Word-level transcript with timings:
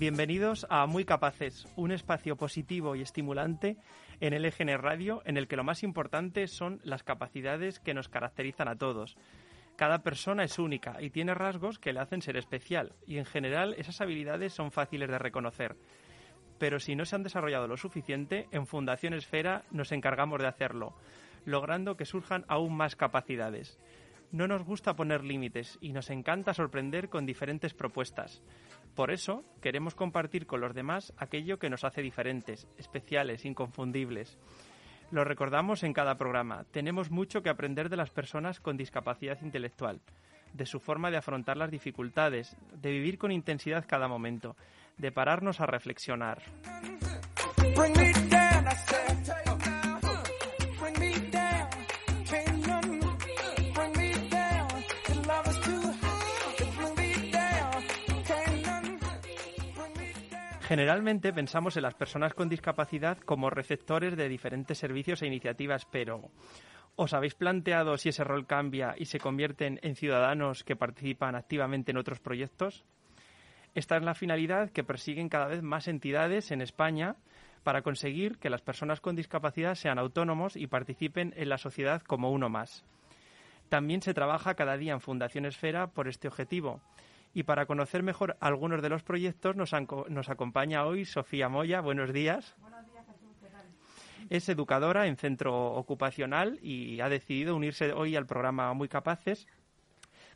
Bienvenidos 0.00 0.66
a 0.70 0.86
Muy 0.86 1.04
Capaces, 1.04 1.66
un 1.76 1.92
espacio 1.92 2.34
positivo 2.34 2.96
y 2.96 3.02
estimulante 3.02 3.76
en 4.20 4.32
el 4.32 4.46
EGN 4.46 4.78
Radio, 4.78 5.20
en 5.26 5.36
el 5.36 5.46
que 5.46 5.56
lo 5.56 5.62
más 5.62 5.82
importante 5.82 6.46
son 6.46 6.80
las 6.84 7.02
capacidades 7.02 7.80
que 7.80 7.92
nos 7.92 8.08
caracterizan 8.08 8.68
a 8.68 8.76
todos. 8.76 9.18
Cada 9.76 10.02
persona 10.02 10.42
es 10.42 10.58
única 10.58 11.02
y 11.02 11.10
tiene 11.10 11.34
rasgos 11.34 11.78
que 11.78 11.92
le 11.92 12.00
hacen 12.00 12.22
ser 12.22 12.38
especial, 12.38 12.94
y 13.06 13.18
en 13.18 13.26
general 13.26 13.74
esas 13.76 14.00
habilidades 14.00 14.54
son 14.54 14.72
fáciles 14.72 15.10
de 15.10 15.18
reconocer. 15.18 15.76
Pero 16.58 16.80
si 16.80 16.96
no 16.96 17.04
se 17.04 17.16
han 17.16 17.22
desarrollado 17.22 17.68
lo 17.68 17.76
suficiente, 17.76 18.48
en 18.52 18.66
Fundación 18.66 19.12
Esfera 19.12 19.64
nos 19.70 19.92
encargamos 19.92 20.40
de 20.40 20.48
hacerlo, 20.48 20.94
logrando 21.44 21.98
que 21.98 22.06
surjan 22.06 22.46
aún 22.48 22.74
más 22.74 22.96
capacidades. 22.96 23.78
No 24.32 24.46
nos 24.46 24.62
gusta 24.62 24.94
poner 24.94 25.24
límites 25.24 25.76
y 25.80 25.92
nos 25.92 26.08
encanta 26.10 26.54
sorprender 26.54 27.08
con 27.08 27.26
diferentes 27.26 27.74
propuestas. 27.74 28.42
Por 28.94 29.10
eso 29.10 29.44
queremos 29.60 29.94
compartir 29.94 30.46
con 30.46 30.60
los 30.60 30.74
demás 30.74 31.12
aquello 31.16 31.58
que 31.58 31.70
nos 31.70 31.84
hace 31.84 32.00
diferentes, 32.00 32.68
especiales, 32.78 33.44
inconfundibles. 33.44 34.38
Lo 35.10 35.24
recordamos 35.24 35.82
en 35.82 35.92
cada 35.92 36.16
programa. 36.16 36.64
Tenemos 36.70 37.10
mucho 37.10 37.42
que 37.42 37.48
aprender 37.48 37.88
de 37.88 37.96
las 37.96 38.10
personas 38.10 38.60
con 38.60 38.76
discapacidad 38.76 39.40
intelectual, 39.42 40.00
de 40.52 40.66
su 40.66 40.78
forma 40.78 41.10
de 41.10 41.16
afrontar 41.16 41.56
las 41.56 41.72
dificultades, 41.72 42.56
de 42.80 42.92
vivir 42.92 43.18
con 43.18 43.32
intensidad 43.32 43.84
cada 43.88 44.06
momento, 44.06 44.56
de 44.98 45.10
pararnos 45.10 45.60
a 45.60 45.66
reflexionar. 45.66 46.42
Generalmente 60.70 61.32
pensamos 61.32 61.76
en 61.76 61.82
las 61.82 61.96
personas 61.96 62.32
con 62.32 62.48
discapacidad 62.48 63.18
como 63.18 63.50
receptores 63.50 64.16
de 64.16 64.28
diferentes 64.28 64.78
servicios 64.78 65.20
e 65.20 65.26
iniciativas, 65.26 65.84
pero 65.84 66.30
¿os 66.94 67.12
habéis 67.12 67.34
planteado 67.34 67.98
si 67.98 68.10
ese 68.10 68.22
rol 68.22 68.46
cambia 68.46 68.94
y 68.96 69.06
se 69.06 69.18
convierten 69.18 69.80
en 69.82 69.96
ciudadanos 69.96 70.62
que 70.62 70.76
participan 70.76 71.34
activamente 71.34 71.90
en 71.90 71.96
otros 71.96 72.20
proyectos? 72.20 72.84
Esta 73.74 73.96
es 73.96 74.04
la 74.04 74.14
finalidad 74.14 74.70
que 74.70 74.84
persiguen 74.84 75.28
cada 75.28 75.48
vez 75.48 75.60
más 75.60 75.88
entidades 75.88 76.52
en 76.52 76.60
España 76.60 77.16
para 77.64 77.82
conseguir 77.82 78.38
que 78.38 78.48
las 78.48 78.62
personas 78.62 79.00
con 79.00 79.16
discapacidad 79.16 79.74
sean 79.74 79.98
autónomos 79.98 80.54
y 80.54 80.68
participen 80.68 81.34
en 81.36 81.48
la 81.48 81.58
sociedad 81.58 82.00
como 82.02 82.30
uno 82.30 82.48
más. 82.48 82.84
También 83.70 84.02
se 84.02 84.14
trabaja 84.14 84.54
cada 84.54 84.76
día 84.76 84.92
en 84.92 85.00
Fundación 85.00 85.46
Esfera 85.46 85.88
por 85.88 86.06
este 86.06 86.28
objetivo 86.28 86.80
y 87.32 87.44
para 87.44 87.66
conocer 87.66 88.02
mejor 88.02 88.36
algunos 88.40 88.82
de 88.82 88.88
los 88.88 89.02
proyectos 89.02 89.56
nos, 89.56 89.72
nos 90.08 90.28
acompaña 90.28 90.84
hoy 90.84 91.04
Sofía 91.04 91.48
Moya. 91.48 91.80
Buenos 91.80 92.12
días. 92.12 92.54
Buenos 92.58 92.84
días, 92.90 93.06
Jesús. 93.06 93.36
¿Qué 93.40 93.48
tal? 93.48 93.66
Es 94.28 94.48
educadora 94.48 95.06
en 95.06 95.16
centro 95.16 95.72
ocupacional 95.74 96.58
y 96.62 97.00
ha 97.00 97.08
decidido 97.08 97.54
unirse 97.54 97.92
hoy 97.92 98.16
al 98.16 98.26
programa 98.26 98.72
Muy 98.74 98.88
Capaces 98.88 99.46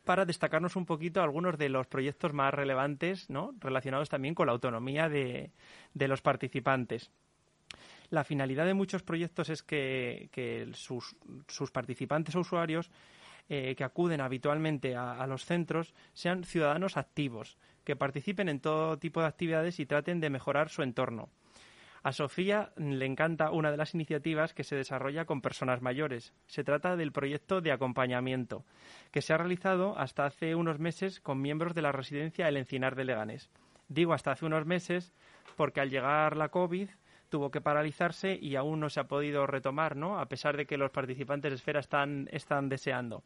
para 0.05 0.25
destacarnos 0.25 0.77
un 0.77 0.87
poquito 0.87 1.22
algunos 1.22 1.59
de 1.59 1.69
los 1.69 1.87
proyectos 1.87 2.32
más 2.32 2.53
relevantes 2.53 3.28
¿no? 3.31 3.55
relacionados 3.59 4.09
también 4.09 4.34
con 4.34 4.47
la 4.47 4.53
autonomía 4.53 5.09
de, 5.09 5.50
de 5.94 6.09
los 6.09 6.21
participantes. 6.21 7.11
La 8.11 8.22
finalidad 8.22 8.66
de 8.66 8.75
muchos 8.75 9.03
proyectos 9.03 9.49
es 9.49 9.62
que, 9.62 10.28
que 10.31 10.69
sus, 10.75 11.16
sus 11.49 11.71
participantes 11.71 12.37
o 12.37 12.41
usuarios 12.41 12.91
eh, 13.49 13.75
que 13.77 13.84
acuden 13.84 14.21
habitualmente 14.21 14.97
a, 14.97 15.27
los 15.27 15.44
centros 15.44 15.94
sean 16.12 16.44
ciudadanos 16.44 16.97
activos, 16.97 17.59
que 17.84 17.97
participen 17.97 18.49
en 18.49 18.60
todo 18.60 18.99
tipo 18.99 19.21
de 19.21 19.27
actividades 19.27 19.81
y 19.81 19.87
traten 19.87 20.21
de 20.21 20.31
mejorar 20.31 20.71
su 20.71 20.82
entorno. 20.82 21.28
A 22.03 22.12
Sofía 22.12 22.72
le 22.77 23.06
encanta 23.06 23.50
una 23.50 23.71
de 23.71 23.78
las 23.78 23.94
iniciativas 23.94 24.53
que 24.53 24.65
se 24.65 24.77
desarrolla 24.77 25.25
con 25.25 25.41
personas 25.41 25.81
mayores. 25.81 26.34
Se 26.47 26.62
trata 26.62 26.97
del 26.97 27.12
proyecto 27.12 27.62
de 27.62 27.72
acompañamiento, 27.72 28.65
que 29.10 29.22
se 29.22 29.32
ha 29.32 29.38
realizado 29.38 29.99
hasta 29.99 30.26
hace 30.26 30.55
unos 30.55 30.78
meses 30.78 31.21
con 31.21 31.41
miembros 31.41 31.75
de 31.75 31.82
la 31.82 31.93
residencia 31.93 32.49
El 32.49 32.59
Encinar 32.59 32.94
de 32.94 33.05
Leganés. 33.05 33.50
Digo 33.88 34.12
hasta 34.12 34.32
hace 34.32 34.47
unos 34.47 34.66
meses 34.66 35.15
porque 35.56 35.81
al 35.81 35.91
llegar 35.91 36.37
la 36.37 36.49
COVID 36.49 36.88
tuvo 37.34 37.50
que 37.50 37.60
paralizarse 37.60 38.38
y 38.40 38.54
aún 38.54 38.78
no 38.78 38.88
se 38.88 39.00
ha 39.00 39.08
podido 39.08 39.44
retomar, 39.44 39.96
¿no? 39.96 40.20
A 40.20 40.26
pesar 40.26 40.56
de 40.56 40.66
que 40.66 40.78
los 40.78 40.92
participantes 40.92 41.50
de 41.50 41.56
Esfera 41.56 41.80
están, 41.80 42.28
están 42.30 42.68
deseando. 42.68 43.24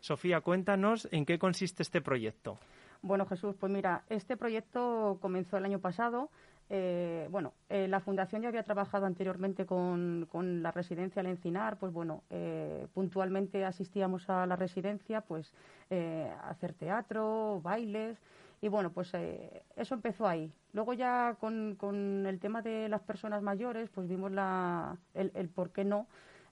Sofía, 0.00 0.42
cuéntanos 0.42 1.08
en 1.10 1.24
qué 1.24 1.38
consiste 1.38 1.82
este 1.82 2.02
proyecto. 2.02 2.58
Bueno, 3.00 3.24
Jesús, 3.24 3.56
pues 3.58 3.72
mira, 3.72 4.02
este 4.10 4.36
proyecto 4.36 5.16
comenzó 5.22 5.56
el 5.56 5.64
año 5.64 5.78
pasado. 5.78 6.28
Eh, 6.68 7.28
bueno, 7.30 7.54
eh, 7.70 7.88
la 7.88 8.00
Fundación 8.00 8.42
ya 8.42 8.48
había 8.48 8.62
trabajado 8.62 9.06
anteriormente 9.06 9.64
con, 9.64 10.28
la 10.62 10.70
residencia 10.70 11.20
al 11.20 11.26
Encinar, 11.28 11.78
pues 11.78 11.94
bueno, 11.94 12.24
eh, 12.28 12.88
puntualmente 12.92 13.64
asistíamos 13.64 14.28
a 14.28 14.44
la 14.44 14.56
residencia, 14.56 15.22
pues 15.22 15.50
a 15.90 16.50
hacer 16.50 16.74
teatro, 16.74 17.62
bailes, 17.62 18.18
y 18.62 18.68
bueno, 18.68 18.92
pues 18.92 19.12
eh, 19.14 19.62
eso 19.76 19.94
empezó 19.94 20.26
ahí. 20.26 20.52
Luego 20.72 20.92
ya 20.92 21.36
con, 21.40 21.76
con, 21.76 22.26
el 22.26 22.38
tema 22.38 22.60
de 22.62 22.88
las 22.88 23.00
personas 23.00 23.42
mayores, 23.42 23.88
pues 23.90 24.06
vimos 24.06 24.30
la, 24.30 24.98
el, 25.14 25.48
por 25.48 25.70
qué 25.70 25.84
no 25.84 26.06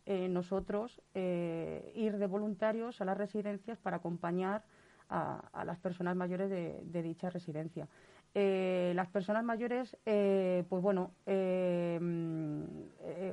eh, 0.06 0.28
nosotros 0.28 1.02
eh, 1.14 1.92
ir 1.94 2.16
de 2.16 2.26
voluntarios 2.26 3.00
a 3.00 3.04
las 3.04 3.18
residencias 3.18 3.78
para 3.78 3.98
acompañar 3.98 4.64
a, 5.10 5.42
a 5.52 5.64
las 5.64 5.78
personas 5.78 6.16
mayores 6.16 6.48
de, 6.48 6.80
de 6.82 7.02
dicha 7.02 7.28
residencia. 7.30 7.88
las 8.34 9.08
personas 9.08 9.44
mayores, 9.44 9.96
pues 10.04 10.82
bueno, 10.82 11.12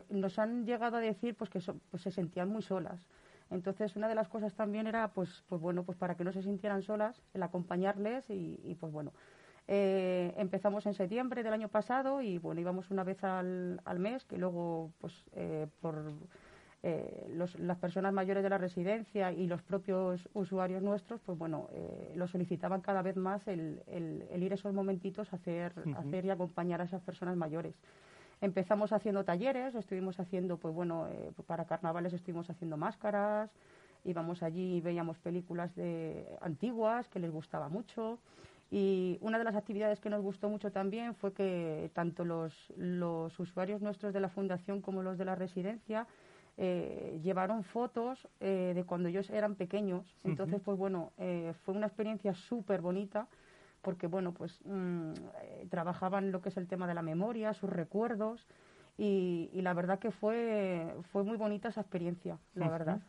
nos 0.09 0.39
han 0.39 0.65
llegado 0.65 0.97
a 0.97 0.99
decir 1.01 1.35
pues 1.35 1.49
que 1.49 1.59
pues 1.91 2.03
se 2.03 2.11
sentían 2.11 2.49
muy 2.49 2.61
solas. 2.61 3.07
Entonces, 3.51 3.95
una 3.95 4.07
de 4.07 4.15
las 4.15 4.27
cosas 4.27 4.53
también 4.55 4.87
era, 4.87 5.09
pues, 5.09 5.43
pues 5.47 5.61
bueno, 5.61 5.83
pues 5.83 5.97
para 5.97 6.15
que 6.15 6.23
no 6.23 6.31
se 6.31 6.41
sintieran 6.41 6.81
solas, 6.81 7.21
el 7.33 7.43
acompañarles 7.43 8.29
y, 8.29 8.75
pues 8.79 8.91
bueno, 8.91 9.13
eh, 9.67 10.33
empezamos 10.37 10.85
en 10.85 10.93
septiembre 10.93 11.43
del 11.43 11.53
año 11.53 11.69
pasado 11.69 12.21
y 12.21 12.37
bueno, 12.37 12.61
íbamos 12.61 12.91
una 12.91 13.03
vez 13.03 13.23
al, 13.23 13.81
al 13.85 13.99
mes, 13.99 14.25
que 14.25 14.37
luego, 14.37 14.91
pues, 14.99 15.13
eh, 15.33 15.67
por 15.79 16.13
eh, 16.83 17.27
las 17.59 17.77
personas 17.77 18.13
mayores 18.13 18.43
de 18.43 18.49
la 18.49 18.57
residencia 18.57 19.31
y 19.31 19.47
los 19.47 19.61
propios 19.61 20.27
usuarios 20.33 20.81
nuestros, 20.81 21.21
pues 21.21 21.37
bueno, 21.37 21.69
lo 22.15 22.27
solicitaban 22.27 22.81
cada 22.81 23.01
vez 23.01 23.15
más 23.15 23.47
el, 23.47 23.81
el, 23.87 24.43
ir 24.43 24.53
esos 24.53 24.73
momentitos 24.73 25.33
a 25.33 25.37
hacer, 25.37 25.73
hacer 25.97 26.25
y 26.25 26.29
acompañar 26.29 26.81
a 26.81 26.85
esas 26.85 27.01
personas 27.01 27.37
mayores. 27.37 27.75
Empezamos 28.41 28.91
haciendo 28.91 29.23
talleres, 29.23 29.75
estuvimos 29.75 30.19
haciendo, 30.19 30.57
pues 30.57 30.73
bueno, 30.73 31.07
eh, 31.07 31.31
para 31.47 31.65
carnavales 31.65 32.13
estuvimos 32.13 32.49
haciendo 32.49 32.77
máscaras, 32.77 33.49
íbamos 34.03 34.43
allí 34.43 34.77
y 34.77 34.81
veíamos 34.81 35.17
películas 35.19 35.73
de 35.75 36.27
antiguas 36.41 37.07
que 37.09 37.19
les 37.19 37.31
gustaba 37.31 37.69
mucho. 37.69 38.19
Y 38.71 39.17
una 39.21 39.37
de 39.37 39.43
las 39.43 39.55
actividades 39.55 39.99
que 39.99 40.09
nos 40.09 40.21
gustó 40.21 40.49
mucho 40.49 40.71
también 40.71 41.15
fue 41.15 41.33
que 41.33 41.91
tanto 41.93 42.25
los, 42.25 42.73
los 42.75 43.39
usuarios 43.39 43.81
nuestros 43.81 44.13
de 44.13 44.19
la 44.19 44.29
fundación 44.29 44.81
como 44.81 45.01
los 45.01 45.17
de 45.17 45.25
la 45.25 45.35
residencia 45.35 46.07
eh, 46.57 47.19
llevaron 47.23 47.63
fotos 47.63 48.27
eh, 48.39 48.73
de 48.75 48.83
cuando 48.83 49.07
ellos 49.09 49.29
eran 49.29 49.55
pequeños. 49.55 50.15
Entonces, 50.23 50.61
pues 50.61 50.77
bueno, 50.77 51.13
fue 51.63 51.73
una 51.73 51.87
experiencia 51.87 52.33
súper 52.33 52.81
bonita 52.81 53.27
porque 53.85 54.07
bueno, 54.07 54.33
pues 54.33 54.59
mm, 54.65 55.11
eh, 55.43 55.67
trabajaban 55.69 56.31
lo 56.31 56.41
que 56.41 56.49
es 56.49 56.57
el 56.57 56.67
tema 56.67 56.87
de 56.87 56.95
la 56.95 57.03
memoria, 57.03 57.53
sus 57.53 57.69
recuerdos 57.69 58.47
y, 58.97 59.51
la 59.53 59.73
verdad 59.73 59.99
que 59.99 60.09
fue, 60.09 60.87
fue 61.11 61.23
muy 61.23 61.37
bonita 61.37 61.69
esa 61.69 61.81
experiencia, 61.81 62.39
la 62.55 62.67
verdad. 62.67 63.01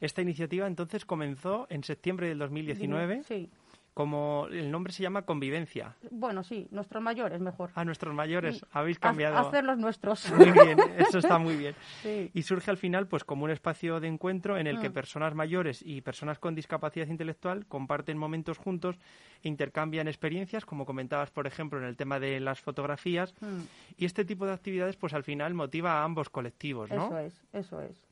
Esta 0.00 0.22
iniciativa 0.22 0.66
entonces 0.66 1.04
comenzó 1.04 1.66
en 1.70 1.82
septiembre 1.82 2.28
del 2.28 2.38
2019. 2.38 3.24
Sí 3.24 3.50
como 3.96 4.46
el 4.50 4.70
nombre 4.70 4.92
se 4.92 5.02
llama 5.02 5.22
Convivencia. 5.22 5.96
Bueno, 6.10 6.44
sí, 6.44 6.68
nuestros 6.70 7.02
mayores 7.02 7.40
mejor. 7.40 7.70
A 7.74 7.82
nuestros 7.82 8.12
mayores, 8.12 8.62
habéis 8.70 8.98
cambiado. 8.98 9.38
hacer 9.38 9.64
los 9.64 9.78
nuestros. 9.78 10.30
Muy 10.36 10.50
bien, 10.50 10.78
eso 10.98 11.16
está 11.16 11.38
muy 11.38 11.56
bien. 11.56 11.74
Y 12.34 12.42
surge 12.42 12.70
al 12.70 12.76
final 12.76 13.06
pues 13.06 13.24
como 13.24 13.44
un 13.44 13.50
espacio 13.50 13.98
de 13.98 14.08
encuentro 14.08 14.58
en 14.58 14.66
el 14.66 14.80
que 14.80 14.90
mm. 14.90 14.92
personas 14.92 15.34
mayores 15.34 15.80
y 15.82 16.02
personas 16.02 16.38
con 16.38 16.54
discapacidad 16.54 17.06
intelectual 17.06 17.64
comparten 17.64 18.18
momentos 18.18 18.58
juntos 18.58 18.98
e 19.42 19.48
intercambian 19.48 20.08
experiencias, 20.08 20.66
como 20.66 20.84
comentabas, 20.84 21.30
por 21.30 21.46
ejemplo, 21.46 21.78
en 21.78 21.86
el 21.86 21.96
tema 21.96 22.20
de 22.20 22.38
las 22.38 22.60
fotografías. 22.60 23.34
Mm. 23.40 23.60
Y 23.96 24.04
este 24.04 24.26
tipo 24.26 24.44
de 24.44 24.52
actividades 24.52 24.96
pues 24.96 25.14
al 25.14 25.24
final 25.24 25.54
motiva 25.54 26.02
a 26.02 26.04
ambos 26.04 26.28
colectivos, 26.28 26.90
¿no? 26.90 27.06
Eso 27.06 27.18
es, 27.18 27.44
eso 27.54 27.80
es. 27.80 28.06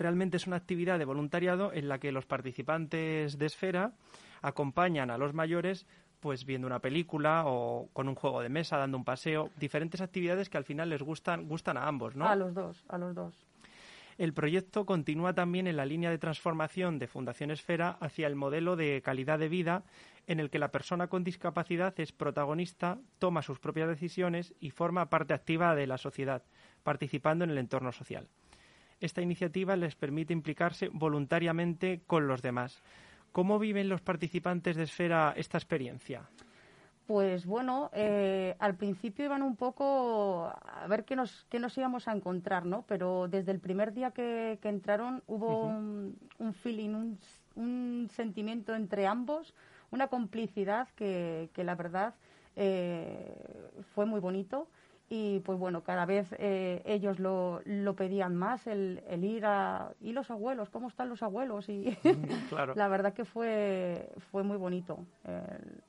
Realmente 0.00 0.38
es 0.38 0.46
una 0.46 0.56
actividad 0.56 0.98
de 0.98 1.04
voluntariado 1.04 1.74
en 1.74 1.86
la 1.86 1.98
que 1.98 2.10
los 2.10 2.24
participantes 2.24 3.36
de 3.36 3.44
Esfera 3.44 3.92
acompañan 4.40 5.10
a 5.10 5.18
los 5.18 5.34
mayores 5.34 5.86
pues 6.20 6.46
viendo 6.46 6.66
una 6.66 6.78
película 6.78 7.44
o 7.44 7.90
con 7.92 8.08
un 8.08 8.14
juego 8.14 8.40
de 8.40 8.48
mesa, 8.48 8.78
dando 8.78 8.96
un 8.96 9.04
paseo, 9.04 9.50
diferentes 9.58 10.00
actividades 10.00 10.48
que 10.48 10.56
al 10.56 10.64
final 10.64 10.88
les 10.88 11.02
gustan, 11.02 11.46
gustan 11.46 11.76
a 11.76 11.86
ambos, 11.86 12.16
¿no? 12.16 12.26
A 12.26 12.34
los 12.34 12.54
dos, 12.54 12.82
a 12.88 12.96
los 12.96 13.14
dos. 13.14 13.34
El 14.16 14.32
proyecto 14.32 14.86
continúa 14.86 15.34
también 15.34 15.66
en 15.66 15.76
la 15.76 15.84
línea 15.84 16.08
de 16.08 16.18
transformación 16.18 16.98
de 16.98 17.06
Fundación 17.06 17.50
Esfera 17.50 17.98
hacia 18.00 18.26
el 18.26 18.36
modelo 18.36 18.76
de 18.76 19.02
calidad 19.02 19.38
de 19.38 19.50
vida 19.50 19.82
en 20.26 20.40
el 20.40 20.48
que 20.48 20.58
la 20.58 20.70
persona 20.70 21.08
con 21.08 21.24
discapacidad 21.24 21.92
es 22.00 22.12
protagonista, 22.12 22.98
toma 23.18 23.42
sus 23.42 23.58
propias 23.58 23.88
decisiones 23.88 24.54
y 24.60 24.70
forma 24.70 25.10
parte 25.10 25.34
activa 25.34 25.74
de 25.74 25.86
la 25.86 25.98
sociedad, 25.98 26.42
participando 26.82 27.44
en 27.44 27.50
el 27.50 27.58
entorno 27.58 27.92
social. 27.92 28.28
Esta 29.00 29.22
iniciativa 29.22 29.76
les 29.76 29.96
permite 29.96 30.32
implicarse 30.32 30.88
voluntariamente 30.92 32.02
con 32.06 32.26
los 32.26 32.42
demás. 32.42 32.82
¿Cómo 33.32 33.58
viven 33.58 33.88
los 33.88 34.02
participantes 34.02 34.76
de 34.76 34.82
Esfera 34.84 35.32
esta 35.36 35.56
experiencia? 35.56 36.28
Pues 37.06 37.44
bueno, 37.44 37.90
eh, 37.92 38.54
al 38.60 38.76
principio 38.76 39.24
iban 39.24 39.42
un 39.42 39.56
poco 39.56 40.44
a 40.46 40.86
ver 40.88 41.04
qué 41.04 41.16
nos, 41.16 41.44
qué 41.50 41.58
nos 41.58 41.76
íbamos 41.76 42.06
a 42.06 42.12
encontrar, 42.12 42.66
¿no? 42.66 42.84
Pero 42.86 43.26
desde 43.26 43.50
el 43.50 43.58
primer 43.58 43.92
día 43.92 44.12
que, 44.12 44.58
entraron 44.62 45.22
hubo 45.26 45.64
un, 45.64 46.54
feeling, 46.62 47.16
un, 47.56 48.08
sentimiento 48.12 48.76
entre 48.76 49.08
ambos, 49.08 49.54
una 49.90 50.06
complicidad 50.06 50.88
que, 50.94 51.50
que 51.52 51.64
la 51.64 51.74
verdad 51.74 52.14
eh, 52.54 53.34
fue 53.94 54.06
muy 54.06 54.20
bonito 54.20 54.68
y 55.12 55.40
pues 55.40 55.58
bueno, 55.58 55.82
cada 55.82 56.06
vez 56.06 56.32
eh, 56.38 56.82
ellos 56.86 57.18
lo, 57.18 57.60
lo, 57.64 57.96
pedían 57.96 58.36
más, 58.36 58.68
el, 58.68 59.02
el, 59.08 59.24
ir 59.24 59.44
a... 59.44 59.92
¿Y 60.00 60.12
los 60.12 60.30
abuelos? 60.30 60.70
¿Cómo 60.70 60.86
están 60.86 61.08
los 61.08 61.24
abuelos? 61.24 61.68
Y 61.68 61.98
claro. 62.48 62.74
la 62.76 62.86
verdad 62.86 63.12
que 63.12 63.24
fue, 63.24 64.08
fue 64.30 64.44
muy 64.44 64.56
bonito 64.56 65.04
el, 65.24 65.82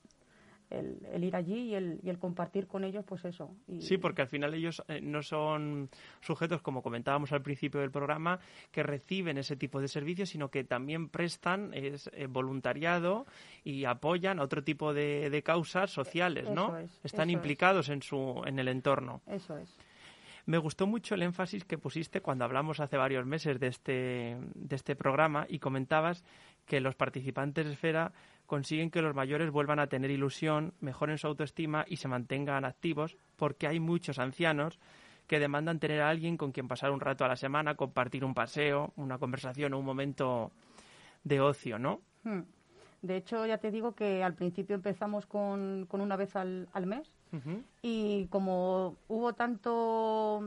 ir 0.71 1.35
allí 1.35 1.69
y 1.69 1.75
el, 1.75 1.99
y 2.03 2.09
el, 2.09 2.19
compartir 2.19 2.67
con 2.67 2.83
ellos, 2.83 3.03
pues 3.05 3.25
eso. 3.25 3.55
Sí, 3.79 3.97
porque 3.97 4.21
al 4.21 4.27
final 4.27 4.53
ellos 4.53 4.83
eh, 4.87 5.01
no 5.01 5.21
son 5.21 5.89
sujetos, 6.21 6.61
como 6.61 6.81
comentábamos 6.81 7.31
al 7.31 7.41
principio 7.41 7.81
del 7.81 7.91
programa, 7.91 8.39
que 8.71 8.83
reciben 8.83 9.37
ese 9.37 9.55
tipo 9.55 9.81
de 9.81 9.87
servicios, 9.87 10.29
sino 10.29 10.49
que 10.49 10.63
también 10.63 11.09
prestan 11.09 11.73
es, 11.73 12.09
eh, 12.13 12.27
voluntariado 12.27 13.25
y 13.63 13.85
apoyan 13.85 14.39
otro 14.39 14.63
tipo 14.63 14.93
de, 14.93 15.29
de 15.29 15.43
causas 15.43 15.91
sociales, 15.91 16.49
¿no? 16.49 16.77
Están 17.03 17.29
implicados 17.29 17.89
en, 17.89 18.01
su, 18.01 18.41
en 18.45 18.59
el 18.59 18.67
entorno. 18.67 19.21
Eso 19.27 19.57
es. 19.57 19.77
Me 20.45 20.57
gustó 20.57 20.87
mucho 20.87 21.15
el 21.15 21.21
énfasis 21.21 21.65
que 21.65 21.77
pusiste 21.77 22.21
cuando 22.21 22.45
hablamos 22.45 22.79
hace 22.79 22.97
varios 22.97 23.25
meses 23.25 23.59
de 23.59 23.67
este, 23.67 24.37
de 24.55 24.75
este 24.75 24.95
programa 24.95 25.45
y 25.47 25.59
comentabas 25.59 26.23
que 26.65 26.81
los 26.81 26.95
participantes 26.95 27.65
de 27.65 27.73
Esfera 27.73 28.11
consiguen 28.51 28.91
que 28.91 29.01
los 29.01 29.15
mayores 29.15 29.49
vuelvan 29.49 29.79
a 29.79 29.87
tener 29.87 30.11
ilusión, 30.11 30.73
mejoren 30.81 31.17
su 31.17 31.25
autoestima 31.25 31.85
y 31.87 31.95
se 31.95 32.09
mantengan 32.09 32.65
activos, 32.65 33.15
porque 33.37 33.65
hay 33.65 33.79
muchos 33.79 34.19
ancianos 34.19 34.77
que 35.25 35.39
demandan 35.39 35.79
tener 35.79 36.01
a 36.01 36.09
alguien 36.09 36.35
con 36.35 36.51
quien 36.51 36.67
pasar 36.67 36.91
un 36.91 36.99
rato 36.99 37.23
a 37.23 37.29
la 37.29 37.37
semana, 37.37 37.75
compartir 37.75 38.25
un 38.25 38.33
paseo, 38.33 38.91
una 38.97 39.17
conversación 39.19 39.73
o 39.73 39.79
un 39.79 39.85
momento 39.85 40.51
de 41.23 41.39
ocio, 41.39 41.79
¿no? 41.79 42.01
Hmm. 42.25 42.41
De 43.01 43.15
hecho, 43.15 43.45
ya 43.45 43.57
te 43.57 43.71
digo 43.71 43.95
que 43.95 44.21
al 44.21 44.33
principio 44.33 44.75
empezamos 44.75 45.25
con, 45.25 45.85
con 45.85 46.01
una 46.01 46.17
vez 46.17 46.35
al, 46.35 46.67
al 46.73 46.87
mes 46.87 47.09
y 47.81 48.27
como 48.27 48.97
hubo 49.07 49.33
tanto, 49.33 50.43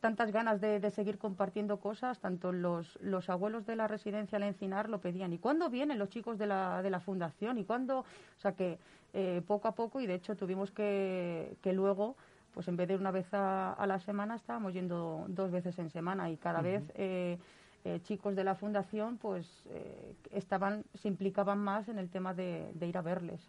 tantas 0.00 0.32
ganas 0.32 0.60
de, 0.60 0.90
seguir 0.90 1.18
compartiendo 1.18 1.78
cosas, 1.78 2.18
tanto 2.18 2.52
los, 2.52 2.98
los 3.00 3.30
abuelos 3.30 3.64
de 3.66 3.76
la 3.76 3.86
residencia 3.86 4.36
al 4.36 4.42
Encinar 4.42 4.88
lo 4.88 5.00
pedían. 5.00 5.32
¿Y 5.32 5.38
cuándo 5.38 5.70
vienen 5.70 5.98
los 5.98 6.08
chicos 6.08 6.38
de 6.38 6.46
la, 6.46 6.82
de 6.82 6.90
la 6.90 7.00
fundación? 7.00 7.58
¿Y 7.58 7.64
cuándo? 7.64 8.00
O 8.00 8.40
sea 8.40 8.52
que 8.52 8.78
eh, 9.12 9.42
poco 9.46 9.68
a 9.68 9.74
poco, 9.74 10.00
y 10.00 10.06
de 10.06 10.14
hecho 10.14 10.36
tuvimos 10.36 10.70
que, 10.70 11.56
que 11.62 11.72
luego 11.72 12.16
pues 12.52 12.66
en 12.68 12.76
vez 12.76 12.88
de 12.88 12.96
una 12.96 13.10
vez 13.10 13.26
a, 13.32 13.84
la 13.86 14.00
semana 14.00 14.36
estábamos 14.36 14.72
yendo 14.72 15.24
dos 15.28 15.50
veces 15.50 15.78
en 15.78 15.90
semana 15.90 16.30
y 16.30 16.36
cada 16.36 16.60
vez 16.60 16.82
eh, 16.94 17.38
eh, 17.84 18.00
chicos 18.02 18.36
de 18.36 18.44
la 18.44 18.54
fundación 18.54 19.16
pues 19.16 19.46
eh, 19.70 20.14
estaban 20.30 20.84
se 20.94 21.08
implicaban 21.08 21.58
más 21.58 21.88
en 21.88 21.98
el 21.98 22.10
tema 22.10 22.34
de, 22.34 22.72
ir 22.80 22.98
a 22.98 23.02
verles. 23.02 23.40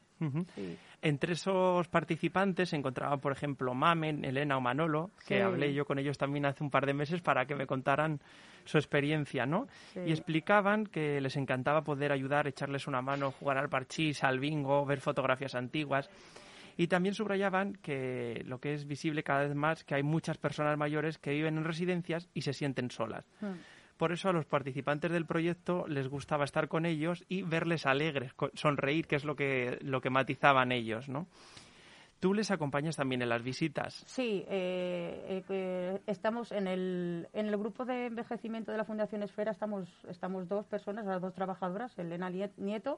Entre 1.02 1.34
esos 1.34 1.88
participantes 1.88 2.70
se 2.70 2.76
encontraban 2.76 3.20
por 3.20 3.32
ejemplo 3.32 3.74
Mamen 3.74 4.24
Elena 4.24 4.58
o 4.58 4.62
Manolo 4.62 5.12
que 5.28 5.42
hablé 5.42 5.74
yo 5.74 5.86
con 5.86 6.00
ellos 6.00 6.18
también 6.18 6.46
hace 6.46 6.64
un 6.64 6.70
par 6.70 6.86
de 6.86 6.94
meses 6.94 7.22
para 7.22 7.46
que 7.46 7.56
me 7.56 7.66
contaran 7.66 8.22
su 8.64 8.78
experiencia 8.78 9.46
no 9.46 9.68
y 9.96 10.12
explicaban 10.12 10.86
que 10.86 11.20
les 11.20 11.36
encantaba 11.36 11.84
poder 11.84 12.12
ayudar 12.12 12.48
echarles 12.48 12.88
una 12.88 13.02
mano 13.02 13.32
jugar 13.32 13.58
al 13.58 13.68
parchís 13.68 14.24
al 14.24 14.40
bingo 14.40 14.86
ver 14.86 15.02
fotografías 15.02 15.56
antiguas. 15.56 16.10
Y 16.78 16.88
también 16.88 17.14
subrayaban 17.14 17.74
que 17.74 18.44
lo 18.46 18.60
que 18.60 18.74
es 18.74 18.88
visible 18.88 19.24
cada 19.24 19.42
vez 19.44 19.54
más 19.54 19.84
que 19.84 19.96
hay 19.96 20.04
muchas 20.04 20.38
personas 20.38 20.78
mayores 20.78 21.18
que 21.18 21.32
viven 21.32 21.58
en 21.58 21.66
residencias 21.66 22.30
y 22.34 22.42
se 22.44 22.54
sienten 22.54 22.90
solas. 22.90 23.26
Hmm. 23.42 23.56
Por 24.02 24.14
eso 24.14 24.30
a 24.30 24.34
los 24.34 24.48
participantes 24.48 25.12
del 25.12 25.28
proyecto 25.28 25.86
les 25.88 26.08
gustaba 26.08 26.44
estar 26.44 26.68
con 26.68 26.88
ellos 26.88 27.24
y 27.30 27.44
verles 27.44 27.86
alegres, 27.86 28.34
sonreír, 28.56 29.06
que 29.06 29.16
es 29.16 29.24
lo 29.24 29.36
que, 29.36 29.78
lo 29.82 30.02
que 30.02 30.10
matizaban 30.10 30.72
ellos, 30.72 31.08
¿no? 31.08 31.28
¿Tú 32.20 32.34
les 32.34 32.50
acompañas 32.50 32.96
también 32.96 33.22
en 33.22 33.30
las 33.30 33.44
visitas? 33.44 34.04
Sí, 34.08 34.44
eh, 34.48 35.44
eh, 35.48 36.02
estamos 36.08 36.52
en 36.52 36.66
el, 36.66 37.28
en 37.32 37.46
el 37.46 37.58
grupo 37.58 37.86
de 37.86 38.08
envejecimiento 38.08 38.72
de 38.72 38.80
la 38.80 38.86
Fundación 38.86 39.22
Esfera, 39.22 39.52
estamos, 39.52 39.88
estamos 40.10 40.50
dos 40.50 40.66
personas, 40.66 41.06
las 41.06 41.22
dos 41.22 41.36
trabajadoras, 41.36 41.96
Elena 42.00 42.32
Nieto, 42.58 42.98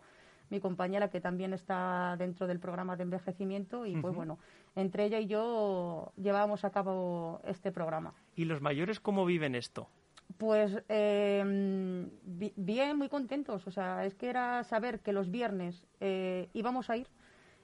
mi 0.49 0.61
compañera 0.61 1.09
que 1.09 1.19
también 1.19 1.51
está 1.51 2.15
dentro 2.17 2.47
del 2.47 2.61
programa 2.61 2.95
de 2.95 3.03
envejecimiento 3.03 3.85
y 3.85 3.97
pues 3.97 4.15
bueno, 4.15 4.39
entre 4.73 5.03
ella 5.03 5.19
y 5.19 5.27
yo 5.27 6.13
llevábamos 6.15 6.63
a 6.63 6.69
cabo 6.69 7.41
este 7.43 7.73
programa. 7.73 8.13
¿Y 8.37 8.45
los 8.45 8.61
mayores 8.61 9.01
cómo 9.01 9.25
viven 9.25 9.55
esto? 9.55 9.89
Pues 10.37 10.83
em, 10.87 12.09
bien, 12.55 12.97
muy 12.97 13.09
contentos. 13.09 13.67
O 13.67 13.71
sea, 13.71 14.05
es 14.05 14.15
que 14.15 14.29
era 14.29 14.63
saber 14.63 14.99
que 14.99 15.13
los 15.13 15.29
viernes 15.29 15.83
eh, 15.99 16.49
íbamos 16.53 16.89
a 16.89 16.97
ir, 16.97 17.07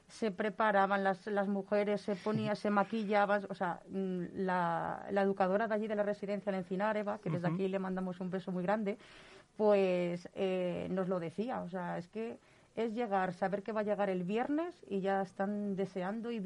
se 0.08 0.32
preparaban 0.32 1.04
las, 1.04 1.26
las 1.28 1.48
mujeres, 1.48 2.02
se 2.02 2.16
ponía, 2.16 2.56
se 2.56 2.70
maquillaban. 2.70 3.46
O 3.50 3.56
sea, 3.56 3.82
mm, 3.90 4.24
la, 4.34 5.06
la, 5.12 5.22
educadora 5.22 5.68
de 5.68 5.76
allí 5.76 5.88
de 5.88 5.96
la 5.96 6.04
residencia 6.04 6.50
en 6.50 6.58
Encinar, 6.58 6.98
Eva, 6.98 7.20
que 7.20 7.30
desde 7.30 7.48
aquí 7.48 7.68
le 7.68 7.80
mandamos 7.80 8.20
un 8.20 8.30
beso 8.30 8.52
muy 8.52 8.64
grande, 8.64 8.98
pues 9.56 10.30
eh, 10.34 10.88
nos 10.92 11.08
lo 11.08 11.20
decía. 11.20 11.62
O 11.62 11.70
sea, 11.70 11.98
es 11.98 12.08
que 12.08 12.40
es 12.80 12.94
llegar, 12.94 13.34
saber 13.34 13.62
que 13.62 13.74
va 13.74 13.82
a 13.82 13.84
llegar 13.84 14.10
el 14.10 14.24
viernes 14.24 14.74
y 14.88 15.02
ya 15.02 15.22
están 15.22 15.76
deseando 15.76 16.32
y, 16.32 16.40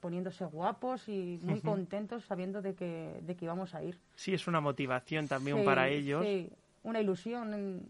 poniéndose 0.00 0.44
guapos 0.44 1.08
y 1.08 1.40
muy 1.42 1.60
contentos 1.60 2.24
sabiendo 2.24 2.60
de 2.60 2.74
que, 2.74 3.20
de 3.22 3.34
que 3.36 3.46
íbamos 3.46 3.74
a 3.74 3.82
ir. 3.82 3.98
Sí, 4.14 4.34
es 4.34 4.46
una 4.46 4.60
motivación 4.60 5.28
también 5.28 5.64
para 5.64 5.88
ellos. 5.88 6.24
Sí, 6.24 6.50
una 6.82 7.00
ilusión, 7.00 7.80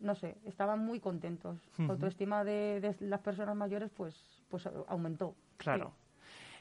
no 0.00 0.14
sé, 0.16 0.36
estaban 0.44 0.80
muy 0.80 0.98
contentos. 0.98 1.56
Autoestima 1.88 2.42
de, 2.42 2.96
las 3.00 3.20
personas 3.20 3.54
mayores 3.54 3.90
pues, 3.96 4.24
pues 4.48 4.68
aumentó. 4.88 5.36
Claro. 5.56 5.92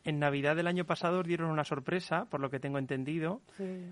En 0.03 0.19
Navidad 0.19 0.55
del 0.55 0.67
año 0.67 0.85
pasado 0.85 1.23
dieron 1.23 1.51
una 1.51 1.63
sorpresa, 1.63 2.25
por 2.25 2.39
lo 2.39 2.49
que 2.49 2.59
tengo 2.59 2.77
entendido, 2.77 3.41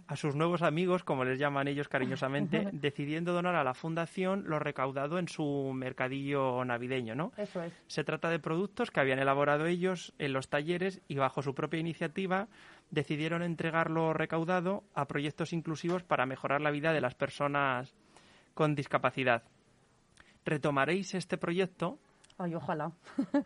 a 0.08 0.16
sus 0.16 0.36
nuevos 0.36 0.62
amigos, 0.62 1.04
como 1.04 1.26
les 1.26 1.40
llaman 1.40 1.68
ellos 1.68 1.90
cariñosamente, 1.90 2.70
decidiendo 2.72 3.34
donar 3.34 3.56
a 3.56 3.64
la 3.64 3.74
fundación 3.74 4.46
lo 4.48 4.60
recaudado 4.60 5.20
en 5.20 5.28
su 5.28 5.72
mercadillo 5.74 6.64
navideño, 6.64 7.16
¿no? 7.16 7.34
Eso 7.38 7.62
es. 7.62 7.74
Se 7.88 8.04
trata 8.04 8.30
de 8.30 8.40
productos 8.40 8.92
que 8.92 9.00
habían 9.00 9.20
elaborado 9.20 9.66
ellos 9.66 10.14
en 10.18 10.34
los 10.34 10.50
talleres 10.50 11.02
y 11.08 11.16
bajo 11.16 11.42
su 11.42 11.54
propia 11.54 11.80
iniciativa 11.80 12.48
decidieron 12.90 13.44
entregar 13.44 13.90
lo 13.90 14.14
recaudado 14.14 14.84
a 14.94 15.06
proyectos 15.06 15.52
inclusivos 15.52 16.04
para 16.04 16.26
mejorar 16.26 16.62
la 16.62 16.72
vida 16.72 16.94
de 16.94 17.02
las 17.02 17.16
personas 17.16 17.94
con 18.54 18.76
discapacidad. 18.76 19.44
¿Retomaréis 20.46 21.14
este 21.14 21.38
proyecto? 21.38 22.00
Ay, 22.38 22.56
ojalá. 22.56 22.92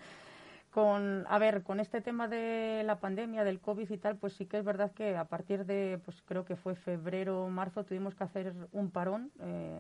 con 0.71 1.25
a 1.29 1.37
ver 1.37 1.63
con 1.63 1.79
este 1.79 2.01
tema 2.01 2.27
de 2.27 2.83
la 2.85 2.99
pandemia 2.99 3.43
del 3.43 3.59
covid 3.59 3.89
y 3.89 3.97
tal 3.97 4.15
pues 4.15 4.33
sí 4.33 4.45
que 4.45 4.57
es 4.57 4.63
verdad 4.63 4.91
que 4.91 5.17
a 5.17 5.25
partir 5.25 5.65
de 5.65 5.99
pues 6.03 6.21
creo 6.25 6.45
que 6.45 6.55
fue 6.55 6.75
febrero 6.75 7.43
o 7.43 7.49
marzo 7.49 7.83
tuvimos 7.83 8.15
que 8.15 8.23
hacer 8.23 8.53
un 8.71 8.89
parón. 8.89 9.31
Eh, 9.41 9.79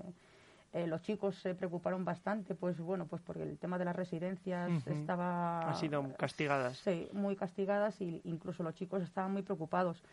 eh, 0.73 0.87
los 0.87 1.01
chicos 1.01 1.35
se 1.35 1.53
preocuparon 1.55 2.05
bastante 2.05 2.55
pues 2.55 2.77
bueno 2.79 3.05
pues 3.05 3.21
porque 3.21 3.43
el 3.43 3.57
tema 3.57 3.77
de 3.77 3.85
las 3.85 3.95
residencias 3.95 4.85
estaba 4.85 5.69
ha 5.69 5.73
sido 5.75 6.13
castigadas. 6.17 6.77
sí 6.77 7.09
muy 7.13 7.35
castigadas 7.35 7.99
y 7.99 8.21
incluso 8.25 8.63
los 8.63 8.75
chicos 8.75 9.01
estaban 9.01 9.31
muy 9.31 9.41
preocupados. 9.41 10.03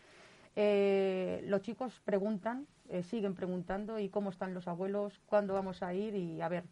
Eh, 0.54 1.44
los 1.46 1.62
chicos 1.62 2.00
preguntan 2.04 2.66
siguen 3.02 3.34
preguntando 3.34 3.98
y 3.98 4.08
cómo 4.08 4.30
están 4.30 4.54
los 4.54 4.66
abuelos 4.66 5.20
cuándo 5.26 5.54
vamos 5.54 5.82
a 5.82 5.92
ir 5.92 6.14
y 6.14 6.40
a 6.40 6.48
ver 6.48 6.64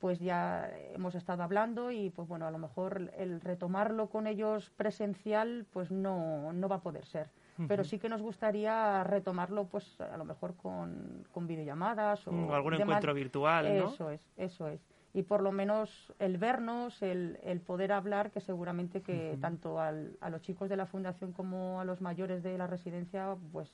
pues 0.00 0.18
ya 0.20 0.70
hemos 0.94 1.14
estado 1.14 1.42
hablando 1.42 1.90
y 1.90 2.10
pues 2.10 2.28
bueno, 2.28 2.46
a 2.46 2.50
lo 2.50 2.58
mejor 2.58 3.10
el 3.16 3.40
retomarlo 3.40 4.08
con 4.08 4.26
ellos 4.26 4.70
presencial 4.76 5.66
pues 5.72 5.90
no, 5.90 6.52
no 6.52 6.68
va 6.68 6.76
a 6.76 6.80
poder 6.80 7.04
ser. 7.06 7.28
Pero 7.68 7.84
sí 7.84 7.98
que 7.98 8.10
nos 8.10 8.20
gustaría 8.20 9.02
retomarlo 9.02 9.64
pues 9.64 9.98
a 10.02 10.18
lo 10.18 10.26
mejor 10.26 10.56
con, 10.56 11.26
con 11.32 11.46
videollamadas 11.46 12.28
o, 12.28 12.32
mm, 12.32 12.50
algún 12.50 12.74
encuentro 12.74 13.14
virtual, 13.14 13.78
¿no? 13.78 13.88
Eso 13.88 14.10
es, 14.10 14.20
eso 14.36 14.68
es. 14.68 14.86
Y 15.14 15.22
por 15.22 15.40
lo 15.40 15.52
menos 15.52 16.12
el 16.18 16.36
vernos, 16.36 17.00
el, 17.00 17.38
el 17.42 17.62
poder 17.62 17.92
hablar, 17.92 18.30
que 18.30 18.42
seguramente 18.42 19.00
que 19.00 19.38
tanto 19.40 19.80
al, 19.80 20.18
a 20.20 20.28
los 20.28 20.42
chicos 20.42 20.68
de 20.68 20.76
la 20.76 20.84
fundación 20.84 21.32
como 21.32 21.80
a 21.80 21.86
los 21.86 22.02
mayores 22.02 22.42
de 22.42 22.58
la 22.58 22.66
residencia, 22.66 23.34
pues 23.52 23.72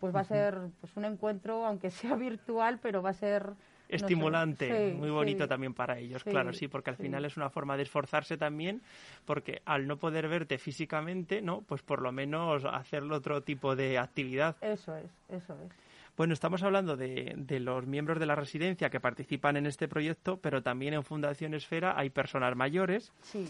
pues 0.00 0.14
va 0.14 0.20
a 0.20 0.24
ser 0.24 0.58
pues 0.80 0.96
un 0.96 1.04
encuentro, 1.04 1.66
aunque 1.66 1.90
sea 1.90 2.16
virtual, 2.16 2.78
pero 2.80 3.02
va 3.02 3.10
a 3.10 3.14
ser 3.14 3.52
estimulante, 3.88 4.94
muy 4.94 5.10
bonito 5.10 5.46
también 5.48 5.74
para 5.74 5.98
ellos, 5.98 6.24
claro, 6.24 6.52
sí, 6.52 6.68
porque 6.68 6.90
al 6.90 6.96
final 6.96 7.24
es 7.24 7.36
una 7.36 7.50
forma 7.50 7.76
de 7.76 7.84
esforzarse 7.84 8.36
también, 8.36 8.82
porque 9.24 9.62
al 9.64 9.86
no 9.86 9.96
poder 9.98 10.28
verte 10.28 10.58
físicamente, 10.58 11.42
¿no? 11.42 11.62
Pues 11.62 11.82
por 11.82 12.02
lo 12.02 12.12
menos 12.12 12.64
hacerlo 12.64 13.16
otro 13.16 13.42
tipo 13.42 13.76
de 13.76 13.98
actividad. 13.98 14.56
Eso 14.60 14.96
es, 14.96 15.10
eso 15.28 15.54
es. 15.64 15.72
Bueno, 16.16 16.32
estamos 16.32 16.62
hablando 16.62 16.96
de, 16.96 17.34
de, 17.36 17.60
los 17.60 17.86
miembros 17.86 18.18
de 18.18 18.24
la 18.24 18.34
residencia 18.34 18.88
que 18.88 19.00
participan 19.00 19.58
en 19.58 19.66
este 19.66 19.86
proyecto, 19.86 20.38
pero 20.38 20.62
también 20.62 20.94
en 20.94 21.04
Fundación 21.04 21.52
Esfera 21.52 21.92
hay 21.98 22.08
personas 22.08 22.56
mayores. 22.56 23.12
Sí. 23.20 23.46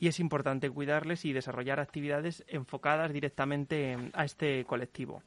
Y 0.00 0.08
es 0.08 0.18
importante 0.18 0.70
cuidarles 0.70 1.24
y 1.24 1.32
desarrollar 1.32 1.78
actividades 1.78 2.42
enfocadas 2.48 3.12
directamente 3.12 3.96
a 4.14 4.24
este 4.24 4.64
colectivo. 4.64 5.22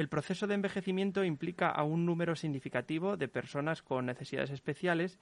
El 0.00 0.08
proceso 0.08 0.46
de 0.46 0.54
envejecimiento 0.54 1.24
implica 1.24 1.68
a 1.68 1.82
un 1.82 2.06
número 2.06 2.34
significativo 2.34 3.18
de 3.18 3.28
personas 3.28 3.82
con 3.82 4.06
necesidades 4.06 4.48
especiales 4.48 5.18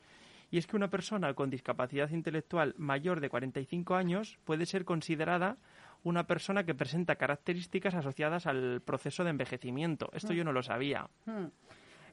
y 0.52 0.58
es 0.58 0.68
que 0.68 0.76
una 0.76 0.87
persona 0.87 1.35
con 1.35 1.50
discapacidad 1.50 2.08
intelectual 2.11 2.76
mayor 2.78 3.18
de 3.18 3.28
45 3.28 3.97
años 3.97 4.38
puede 4.44 4.66
ser 4.66 4.85
considerada 4.85 5.56
una 6.04 6.28
persona 6.28 6.62
que 6.62 6.76
presenta 6.76 7.16
características 7.16 7.97
asociadas 7.97 8.47
al 8.47 8.80
proceso 8.80 9.25
de 9.25 9.30
envejecimiento. 9.30 10.11
Esto 10.12 10.32
yo 10.32 10.44
no 10.44 10.52
lo 10.52 10.62
sabía. 10.62 11.08
Hmm. 11.26 11.47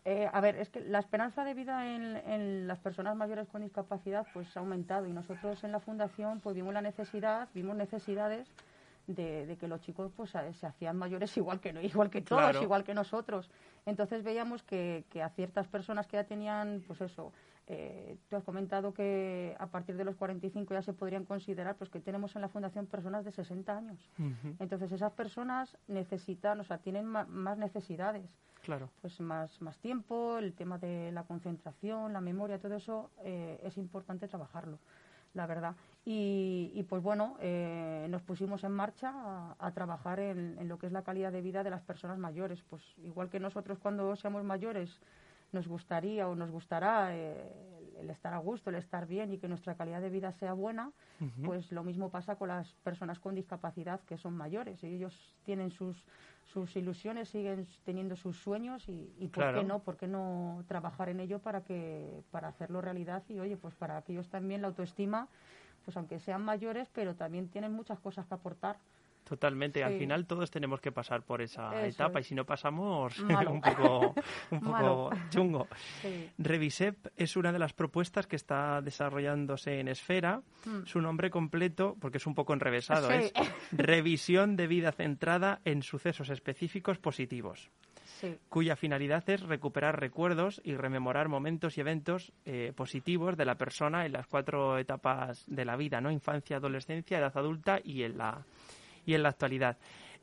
Eh, 0.04 0.28
a 0.34 0.42
ver, 0.42 0.56
es 0.56 0.72
que 0.72 0.80
la 0.80 0.98
esperanza 0.98 1.44
de 1.44 1.54
vida 1.54 1.86
en, 1.86 2.66
las 2.66 2.80
personas 2.80 3.16
mayores 3.16 3.48
con 3.48 3.62
discapacidad 3.62 4.26
pues 4.34 4.58
ha 4.58 4.62
aumentado 4.62 5.06
y 5.06 5.14
nosotros 5.14 5.64
en 5.64 5.72
la 5.72 5.82
fundación 5.82 6.40
pues 6.40 6.56
vimos 6.56 6.74
la 6.74 6.82
necesidad, 6.82 7.48
vimos 7.54 7.76
necesidades 7.76 8.50
de, 9.08 9.58
que 9.60 9.68
los 9.68 9.82
chicos 9.82 10.12
pues 10.16 10.32
se 10.32 10.66
hacían 10.66 10.98
mayores 10.98 11.36
igual 11.38 11.60
que 11.60 11.70
igual 11.84 12.10
que 12.10 12.22
todos, 12.22 12.62
igual 12.62 12.84
que 12.84 12.94
nosotros. 12.94 13.50
Entonces 13.86 14.24
veíamos 14.24 14.64
que, 14.64 15.06
a 15.24 15.30
ciertas 15.30 15.68
personas 15.68 16.08
que 16.08 16.18
ya 16.18 16.24
tenían, 16.24 16.84
pues 16.88 17.02
eso, 17.02 17.32
eh, 17.68 18.18
tú 18.30 18.36
has 18.36 18.44
comentado 18.44 18.94
que 18.94 19.56
a 19.60 19.68
partir 19.68 19.96
de 19.96 20.06
los 20.06 20.16
45 20.16 20.74
ya 20.74 20.82
se 20.82 20.94
podrían 20.94 21.26
considerar, 21.26 21.76
pues 21.76 21.90
que 21.90 22.00
tenemos 22.00 22.36
en 22.36 22.42
la 22.42 22.50
fundación 22.50 22.88
personas 22.88 23.26
de 23.26 23.32
60 23.32 23.78
años. 23.78 24.10
Entonces 24.60 24.92
esas 24.92 25.14
personas 25.14 25.78
necesitan, 25.88 26.60
o 26.60 26.64
sea, 26.64 26.80
tienen 26.80 27.06
más 27.06 27.58
necesidades. 27.58 28.30
Claro. 28.62 28.90
Pues 29.02 29.20
más, 29.20 29.62
más 29.62 29.78
tiempo, 29.78 30.40
el 30.40 30.54
tema 30.54 30.80
de 30.80 31.12
la 31.12 31.24
concentración, 31.24 32.14
la 32.14 32.22
memoria, 32.22 32.58
todo 32.58 32.74
eso 32.74 33.12
eh, 33.24 33.60
es 33.64 33.78
importante 33.78 34.28
trabajarlo 34.28 34.80
la 35.36 35.46
verdad. 35.46 35.76
Y, 36.08 36.86
pues 36.88 37.02
bueno, 37.02 37.36
eh, 37.42 38.06
nos 38.10 38.22
pusimos 38.22 38.64
en 38.64 38.72
marcha 38.72 39.12
a, 39.60 39.72
trabajar 39.72 40.20
en, 40.20 40.68
lo 40.68 40.78
que 40.78 40.86
es 40.86 40.92
la 40.92 41.02
calidad 41.02 41.32
de 41.32 41.42
vida 41.42 41.64
de 41.64 41.72
las 41.72 41.82
personas 41.82 42.18
mayores. 42.18 42.62
Pues 42.70 42.84
igual 43.04 43.30
que 43.30 43.40
nosotros 43.40 43.80
cuando 43.80 44.16
seamos 44.16 44.44
mayores 44.44 45.00
nos 45.52 45.68
gustaría 45.68 46.28
o 46.28 46.36
nos 46.36 46.52
gustará 46.52 47.16
eh, 47.16 47.75
el 48.00 48.10
estar 48.10 48.34
a 48.34 48.38
gusto, 48.38 48.70
el 48.70 48.76
estar 48.76 49.08
bien 49.08 49.32
y 49.32 49.38
que 49.38 49.48
nuestra 49.48 49.76
calidad 49.76 50.02
de 50.02 50.10
vida 50.10 50.32
sea 50.32 50.54
buena, 50.54 50.92
pues 51.44 51.72
lo 51.72 51.84
mismo 51.84 52.10
pasa 52.10 52.36
con 52.36 52.50
las 52.50 52.74
personas 52.84 53.20
con 53.20 53.36
discapacidad 53.36 54.00
que 54.02 54.18
son 54.18 54.36
mayores. 54.36 54.84
Y 54.84 54.88
ellos 54.88 55.36
tienen 55.44 55.72
sus, 55.72 56.04
sus 56.46 56.76
ilusiones, 56.76 57.30
siguen 57.30 57.68
teniendo 57.84 58.16
sus 58.16 58.38
sueños 58.38 58.88
y, 58.88 59.14
y 59.20 59.28
¿por 59.28 59.54
qué 59.54 59.64
no? 59.64 59.80
¿Por 59.80 59.98
qué 59.98 60.08
no 60.08 60.64
trabajar 60.68 61.10
en 61.10 61.20
ello 61.20 61.40
para, 61.40 61.62
que, 61.62 62.24
para 62.32 62.50
hacerlo 62.50 62.82
realidad? 62.82 63.24
Y 63.30 63.40
oye, 63.40 63.58
pues 63.58 63.76
para 63.76 64.02
que 64.02 64.14
ellos 64.14 64.30
también 64.30 64.62
la 64.62 64.68
autoestima, 64.68 65.28
pues 65.84 65.96
aunque 65.98 66.20
sean 66.20 66.44
mayores, 66.44 66.90
pero 66.94 67.16
también 67.16 67.50
tienen 67.50 67.72
muchas 67.72 68.00
cosas 68.00 68.26
que 68.26 68.34
aportar. 68.34 68.78
Totalmente. 69.26 69.84
Al 69.84 69.98
final 69.98 70.28
todos 70.28 70.52
tenemos 70.52 70.80
que 70.80 70.92
pasar 70.92 71.24
por 71.24 71.42
esa 71.42 71.88
etapa 71.88 72.20
y 72.20 72.24
si 72.24 72.36
no 72.36 72.46
pasamos 72.46 73.18
un 73.50 73.60
poco, 73.60 74.16
un 74.52 74.60
poco 74.62 75.10
chungo. 75.30 75.68
Revisep 76.38 77.08
es 77.18 77.36
una 77.36 77.52
de 77.52 77.58
las 77.58 77.74
propuestas 77.74 78.28
que 78.28 78.36
está 78.36 78.82
desarrollándose 78.84 79.80
en 79.80 79.88
Esfera. 79.88 80.44
Hmm. 80.64 80.86
Su 80.86 81.02
nombre 81.02 81.32
completo, 81.32 81.98
porque 82.00 82.20
es 82.20 82.28
un 82.28 82.36
poco 82.36 82.54
enrevesado, 82.54 83.10
es 83.10 83.34
Revisión 83.72 84.56
de 84.56 84.68
vida 84.68 84.92
centrada 84.92 85.60
en 85.66 85.82
sucesos 85.82 86.30
específicos 86.30 87.00
positivos. 87.00 87.72
cuya 88.50 88.76
finalidad 88.76 89.28
es 89.28 89.42
recuperar 89.42 90.00
recuerdos 90.00 90.62
y 90.64 90.76
rememorar 90.76 91.30
momentos 91.30 91.78
y 91.78 91.82
eventos 91.82 92.32
eh, 92.46 92.74
positivos 92.76 93.38
de 93.38 93.46
la 93.46 93.56
persona 93.56 94.06
en 94.06 94.14
las 94.14 94.28
cuatro 94.28 94.78
etapas 94.78 95.44
de 95.48 95.66
la 95.66 95.76
vida, 95.76 96.00
¿no? 96.00 96.12
Infancia, 96.12 96.58
adolescencia, 96.58 97.18
edad 97.18 97.36
adulta 97.36 97.80
y 97.84 98.04
en 98.04 98.18
la 98.20 98.46
y 99.06 99.14
en 99.14 99.24
la 99.24 99.30
actualidad. 99.30 99.78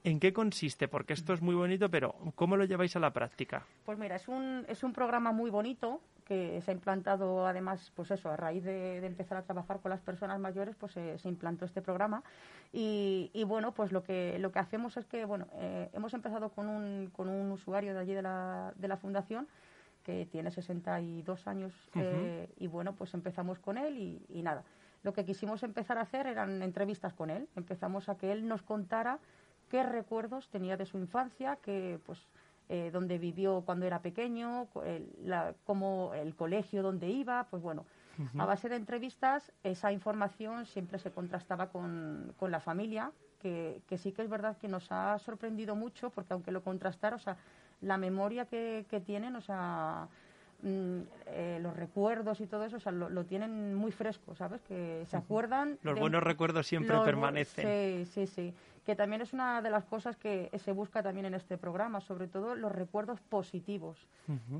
¿En 0.05 0.19
qué 0.19 0.33
consiste? 0.33 0.89
Porque 0.89 1.13
esto 1.13 1.33
es 1.33 1.43
muy 1.43 1.55
bonito, 1.55 1.89
pero 1.89 2.15
¿cómo 2.35 2.57
lo 2.57 2.65
lleváis 2.65 2.97
a 2.97 2.99
la 2.99 3.13
práctica? 3.13 3.65
Pues 3.85 3.99
mira, 3.99 4.17
es 4.17 4.27
un, 4.27 4.65
es 4.69 4.83
un 4.83 4.93
programa 4.93 5.31
muy 5.31 5.49
bonito 5.49 6.01
que 6.25 6.61
se 6.63 6.71
ha 6.71 6.75
implantado 6.75 7.47
además, 7.47 7.93
pues 7.95 8.11
eso, 8.11 8.29
a 8.31 8.37
raíz 8.37 8.65
de, 8.65 9.05
empezar 9.05 9.39
a 9.39 9.43
trabajar 9.43 9.81
con 9.81 9.91
las 9.91 10.01
personas 10.01 10.41
mayores, 10.41 10.75
pues 10.77 10.93
se, 10.93 11.29
implantó 11.29 11.65
este 11.65 11.83
programa. 11.83 12.23
Y, 12.73 13.45
bueno, 13.47 13.73
pues 13.73 13.93
lo 13.93 14.03
que, 14.03 14.39
lo 14.41 14.51
que 14.51 14.59
hacemos 14.59 14.97
es 14.97 15.07
que, 15.07 15.25
bueno, 15.25 15.47
eh, 15.55 15.89
hemos 15.93 16.15
empezado 16.15 16.49
con 16.49 16.69
un, 16.69 17.11
con 17.13 17.29
un 17.29 17.53
usuario 17.53 17.95
de 17.95 18.01
allí 18.01 18.15
de 18.15 18.23
la, 18.23 18.73
de 18.77 18.89
la 18.89 18.97
fundación 18.97 19.47
que 20.03 20.27
tiene 20.27 20.51
62 20.51 21.47
años 21.47 21.73
eh, 21.95 22.49
y 22.59 22.67
bueno, 22.67 22.93
pues 22.95 23.15
empezamos 23.15 23.61
con 23.61 23.79
él 23.79 23.97
y, 23.99 24.21
y 24.31 24.43
nada 24.43 24.65
lo 25.03 25.13
que 25.13 25.25
quisimos 25.25 25.63
empezar 25.63 25.99
a 25.99 26.03
hacer 26.03 26.27
eran 26.27 26.63
entrevistas 26.63 27.13
con 27.15 27.31
él. 27.31 27.49
Empezamos 27.57 28.09
a 28.09 28.17
que 28.17 28.33
él 28.33 28.47
nos 28.47 28.63
contara 28.63 29.19
qué 29.69 29.83
recuerdos 29.83 30.49
tenía 30.49 30.77
de 30.77 30.87
su 30.87 30.99
infancia, 30.99 31.57
que 31.57 31.99
pues 32.07 32.19
eh, 32.69 32.91
dónde 32.93 33.19
vivió 33.19 33.63
cuando 33.67 33.87
era 33.87 34.01
pequeño, 34.01 34.69
el, 34.85 35.07
cómo 35.65 36.13
el 36.15 36.35
colegio 36.35 36.83
donde 36.83 37.09
iba, 37.09 37.45
pues 37.51 37.63
bueno, 37.63 37.85
a 38.39 38.45
base 38.45 38.69
de 38.69 38.77
entrevistas 38.77 39.53
esa 39.63 39.91
información 39.91 40.67
siempre 40.67 40.99
se 40.99 41.11
contrastaba 41.11 41.71
con, 41.71 42.35
con 42.39 42.51
la 42.51 42.61
familia, 42.61 43.11
que, 43.41 43.83
que, 43.89 43.99
sí 43.99 44.13
que 44.13 44.23
es 44.23 44.29
verdad 44.29 44.57
que 44.59 44.69
nos 44.69 44.93
ha 44.93 45.19
sorprendido 45.19 45.75
mucho, 45.75 46.11
porque 46.11 46.35
aunque 46.35 46.53
lo 46.53 46.63
contrastara, 46.63 47.17
o 47.17 47.19
sea, 47.19 47.37
la 47.81 47.97
memoria 47.97 48.47
que, 48.47 48.87
que 48.89 49.01
tienen, 49.01 49.35
o 49.37 49.41
sea, 49.41 50.09
Mm, 50.63 51.01
eh, 51.27 51.59
los 51.61 51.75
recuerdos 51.77 52.41
y 52.41 52.47
todo 52.47 52.65
eso, 52.65 52.77
o 52.77 52.81
sea, 52.81 52.93
lo, 52.93 53.25
tienen 53.25 53.75
muy 53.75 53.91
fresco, 53.91 54.37
¿sabes? 54.37 54.61
Que 54.63 55.05
se 55.07 55.17
acuerdan. 55.17 55.77
Los 55.83 55.99
buenos 55.99 56.23
recuerdos 56.23 56.69
siempre 56.69 56.97
permanecen. 57.05 57.67
Sí, 57.67 58.13
sí, 58.13 58.27
sí. 58.29 58.55
Que 58.87 58.95
también 58.95 59.23
es 59.23 59.33
una 59.33 59.61
de 59.61 59.71
las 59.71 59.85
cosas 59.85 60.17
que 60.17 60.51
se 60.63 60.71
busca 60.71 61.03
también 61.03 61.27
en 61.27 61.35
este 61.35 61.59
programa, 61.59 62.01
sobre 62.01 62.29
todo 62.29 62.55
los 62.55 62.71
recuerdos 62.71 63.21
positivos. 63.21 64.07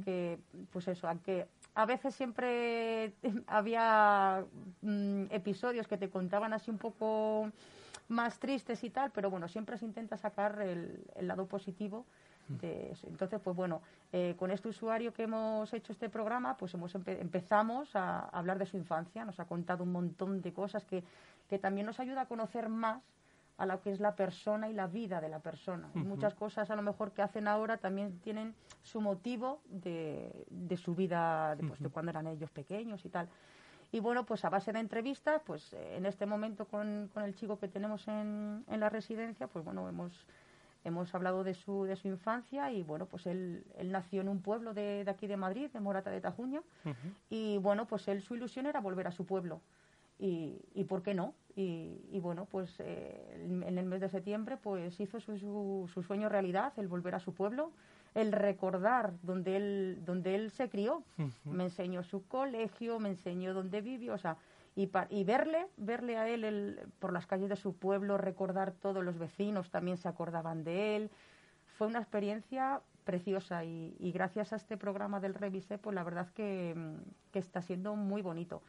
Que, 0.05 0.41
pues 0.73 0.89
eso, 0.89 1.09
aunque 1.09 1.47
a 1.75 1.87
veces 1.87 2.17
siempre 2.17 3.13
había 3.47 4.45
mm, 4.81 5.27
episodios 5.31 5.87
que 5.87 5.99
te 5.99 6.11
contaban 6.11 6.53
así 6.53 6.69
un 6.73 6.79
poco 6.79 7.49
más 8.09 8.41
tristes 8.41 8.83
y 8.83 8.91
tal, 8.91 9.13
pero 9.13 9.31
bueno, 9.31 9.47
siempre 9.47 9.79
se 9.79 9.85
intenta 9.85 10.17
sacar 10.17 10.61
el, 10.63 11.05
el 11.15 11.29
lado 11.29 11.47
positivo 11.47 12.05
entonces, 12.61 13.41
pues 13.41 13.57
bueno, 13.57 13.81
eh, 14.13 14.35
con 14.39 14.51
este 14.51 14.69
usuario 14.69 15.13
que 15.13 15.25
hemos 15.25 15.73
hecho 15.73 15.93
este 15.93 16.09
programa, 16.09 16.57
pues 16.57 16.75
hemos 16.75 16.95
empezamos 16.95 17.95
a 17.97 18.29
hablar 18.29 18.59
de 18.59 18.67
su 18.67 18.77
infancia, 18.77 19.25
nos 19.25 19.41
ha 19.41 19.45
contado 19.45 19.85
un 19.85 19.93
montón 19.93 20.43
de 20.43 20.53
cosas 20.53 20.85
que, 20.85 21.05
que 21.49 21.59
también 21.59 21.87
nos 21.87 22.01
ayuda 22.01 22.23
a 22.23 22.27
conocer 22.27 22.69
más 22.69 23.03
a 23.59 23.67
lo 23.67 23.81
que 23.81 23.93
es 23.93 24.01
la 24.01 24.17
persona 24.17 24.69
y 24.69 24.73
la 24.73 24.87
vida 24.87 25.21
de 25.21 25.29
la 25.29 25.39
persona. 25.39 25.89
Muchas 25.95 26.35
cosas 26.35 26.71
a 26.71 26.77
lo 26.77 26.83
mejor 26.83 27.13
que 27.13 27.23
hacen 27.23 27.47
ahora 27.47 27.77
también 27.77 28.19
tienen 28.21 28.55
su 28.83 29.01
motivo 29.01 29.61
de, 29.67 30.47
de 30.51 30.77
su 30.77 30.95
vida, 30.95 31.55
de, 31.55 31.69
pues, 31.69 31.81
de 31.81 31.89
cuando 31.89 32.11
eran 32.11 32.27
ellos 32.27 32.51
pequeños 32.51 33.05
y 33.05 33.09
tal. 33.09 33.29
Y 33.93 34.01
bueno, 34.01 34.25
pues 34.25 34.45
a 34.47 34.49
base 34.49 34.73
de 34.73 34.81
entrevistas, 34.81 35.43
pues 35.45 35.75
en 35.75 36.07
este 36.07 36.25
momento 36.25 36.65
con, 36.65 37.11
con 37.13 37.25
el 37.25 37.35
chico 37.35 37.59
que 37.59 37.69
tenemos 37.69 38.09
en, 38.09 38.65
en 38.67 38.81
la 38.81 38.89
residencia, 38.89 39.49
pues 39.49 39.65
bueno, 39.65 39.87
hemos 39.87 40.27
hemos 40.85 41.15
hablado 41.15 41.45
de 41.45 41.55
su, 41.55 41.85
de 41.85 41.97
su 41.97 42.09
infancia 42.09 42.71
y 42.73 42.83
bueno, 42.83 43.07
pues 43.07 43.27
él, 43.27 43.65
él 43.77 43.93
nació 43.93 44.21
en 44.21 44.29
un 44.29 44.41
pueblo 44.41 44.75
de, 44.75 45.05
de 45.05 45.11
aquí 45.11 45.27
de 45.27 45.37
Madrid, 45.37 45.71
de 45.71 45.81
Morata 45.81 46.11
de 46.11 46.21
Tajuña, 46.21 46.63
y 47.31 47.59
bueno, 47.59 47.87
pues 47.87 48.09
él 48.09 48.23
su 48.23 48.35
ilusión 48.35 48.67
era 48.67 48.81
volver 48.81 49.07
a 49.07 49.13
su 49.13 49.25
pueblo. 49.25 49.61
Y, 50.19 50.61
y 50.75 50.85
por 50.85 51.03
qué 51.03 51.15
no? 51.15 51.35
Y, 51.57 52.01
y 52.13 52.21
bueno, 52.21 52.47
pues 52.47 52.79
eh, 52.79 53.45
en 53.45 53.77
el 53.77 53.87
mes 53.87 54.01
de 54.01 54.09
septiembre 54.09 54.57
pues 54.57 55.01
hizo 55.01 55.19
su, 55.19 55.89
su, 55.93 56.03
sueño 56.03 56.29
realidad, 56.29 56.73
el 56.77 56.87
volver 56.87 57.15
a 57.17 57.19
su 57.19 57.35
pueblo, 57.35 57.73
el 58.15 58.31
recordar 58.31 59.15
donde 59.23 59.57
él, 59.57 60.03
donde 60.05 60.37
él 60.37 60.51
se 60.51 60.69
crió. 60.69 61.03
Me 61.45 61.65
enseñó 61.65 62.05
su 62.05 62.27
colegio, 62.29 63.01
me 63.01 63.09
enseñó 63.09 63.53
dónde 63.53 63.81
vivió, 63.81 64.15
o 64.15 64.19
sea, 64.19 64.37
y, 64.75 64.91
y 65.11 65.25
verle, 65.25 65.67
verle 65.77 66.17
a 66.17 66.29
él 66.29 66.81
por 66.99 67.13
las 67.13 67.27
calles 67.27 67.49
de 67.49 67.57
su 67.57 67.77
pueblo, 67.77 68.19
recordar 68.19 68.73
todos 68.73 69.05
los 69.05 69.19
vecinos 69.19 69.71
también 69.71 69.97
se 69.97 70.09
acordaban 70.09 70.65
de 70.65 70.97
él. 70.97 71.11
Fue 71.77 71.87
una 71.87 71.99
experiencia 72.01 72.81
preciosa 73.05 73.65
y, 73.65 74.13
gracias 74.13 74.53
a 74.53 74.57
este 74.57 74.77
programa 74.77 75.21
del 75.21 75.35
Revise, 75.35 75.79
pues 75.79 75.95
la 75.95 76.05
verdad 76.05 76.29
que, 76.35 76.75
que 77.33 77.39
está 77.39 77.61
siendo 77.63 77.97
muy 77.97 78.23
bonito. 78.23 78.63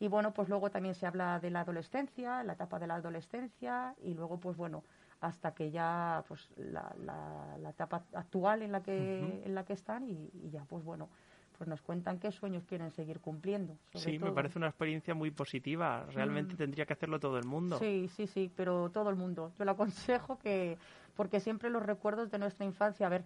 Y 0.00 0.08
bueno, 0.08 0.32
pues 0.34 0.48
luego 0.48 0.70
también 0.70 0.94
se 0.94 1.06
habla 1.06 1.38
de 1.38 1.50
la 1.50 1.60
adolescencia, 1.60 2.42
la 2.42 2.54
etapa 2.54 2.78
de 2.78 2.86
la 2.86 2.96
adolescencia 2.96 3.94
y 4.02 4.14
luego 4.14 4.38
pues 4.38 4.56
bueno, 4.56 4.82
hasta 5.20 5.54
que 5.54 5.70
ya 5.70 6.24
pues 6.26 6.50
la, 6.56 6.92
la, 6.98 7.70
etapa 7.70 8.04
actual 8.12 8.62
en 8.62 8.72
la 8.72 8.82
que 8.82 9.42
en 9.44 9.54
la 9.54 9.64
que 9.64 9.72
están 9.72 10.08
y, 10.08 10.30
ya 10.50 10.64
pues 10.64 10.84
bueno 10.84 11.08
pues 11.56 11.68
nos 11.68 11.80
cuentan 11.82 12.18
qué 12.18 12.32
sueños 12.32 12.64
quieren 12.64 12.90
seguir 12.90 13.20
cumpliendo. 13.20 13.76
Sí, 13.94 14.18
me 14.18 14.32
parece 14.32 14.58
una 14.58 14.68
experiencia 14.68 15.14
muy 15.14 15.30
positiva. 15.30 16.06
Realmente 16.12 16.54
mm. 16.54 16.56
tendría 16.56 16.86
que 16.86 16.92
hacerlo 16.92 17.20
todo 17.20 17.38
el 17.38 17.44
mundo. 17.44 17.78
Sí, 17.78 18.08
sí, 18.16 18.26
sí, 18.26 18.50
pero 18.54 18.90
todo 18.90 19.10
el 19.10 19.16
mundo. 19.16 19.52
Yo 19.58 19.64
lo 19.64 19.72
aconsejo 19.72 20.38
que, 20.38 20.76
porque 21.16 21.40
siempre 21.40 21.70
los 21.70 21.82
recuerdos 21.82 22.30
de 22.30 22.38
nuestra 22.38 22.64
infancia, 22.66 23.06
a 23.06 23.10
ver, 23.10 23.24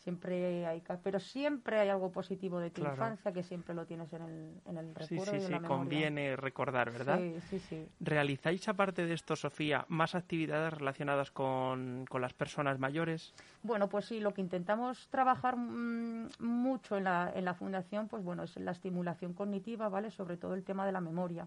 siempre 0.00 0.66
hay 0.66 0.82
pero 1.02 1.20
siempre 1.20 1.78
hay 1.78 1.88
algo 1.88 2.10
positivo 2.10 2.58
de 2.58 2.70
tu 2.70 2.82
infancia 2.82 3.32
que 3.32 3.42
siempre 3.42 3.74
lo 3.74 3.84
tienes 3.84 4.12
en 4.12 4.22
el, 4.22 4.60
en 4.66 4.78
el 4.78 4.94
recuerdo 4.94 5.32
sí, 5.32 5.40
sí, 5.40 5.46
sí, 5.46 5.60
conviene 5.60 6.36
recordar 6.36 6.90
verdad 6.90 7.18
sí, 7.18 7.40
sí, 7.50 7.58
sí. 7.58 7.88
Realizáis 8.00 8.66
aparte 8.68 9.06
de 9.06 9.14
esto 9.14 9.36
Sofía 9.36 9.84
más 9.88 10.14
actividades 10.14 10.72
relacionadas 10.72 11.30
con, 11.30 12.06
con 12.08 12.22
las 12.22 12.32
personas 12.32 12.78
mayores 12.78 13.34
bueno 13.62 13.88
pues 13.88 14.06
sí 14.06 14.20
lo 14.20 14.32
que 14.32 14.40
intentamos 14.40 15.08
trabajar 15.08 15.56
mm, 15.56 16.30
mucho 16.38 16.96
en 16.96 17.04
la, 17.04 17.30
en 17.34 17.44
la 17.44 17.54
fundación 17.54 18.08
pues 18.08 18.24
bueno 18.24 18.44
es 18.44 18.56
la 18.56 18.72
estimulación 18.72 19.34
cognitiva 19.34 19.88
vale 19.88 20.10
sobre 20.10 20.38
todo 20.38 20.54
el 20.54 20.64
tema 20.64 20.86
de 20.86 20.92
la 20.92 21.00
memoria 21.00 21.46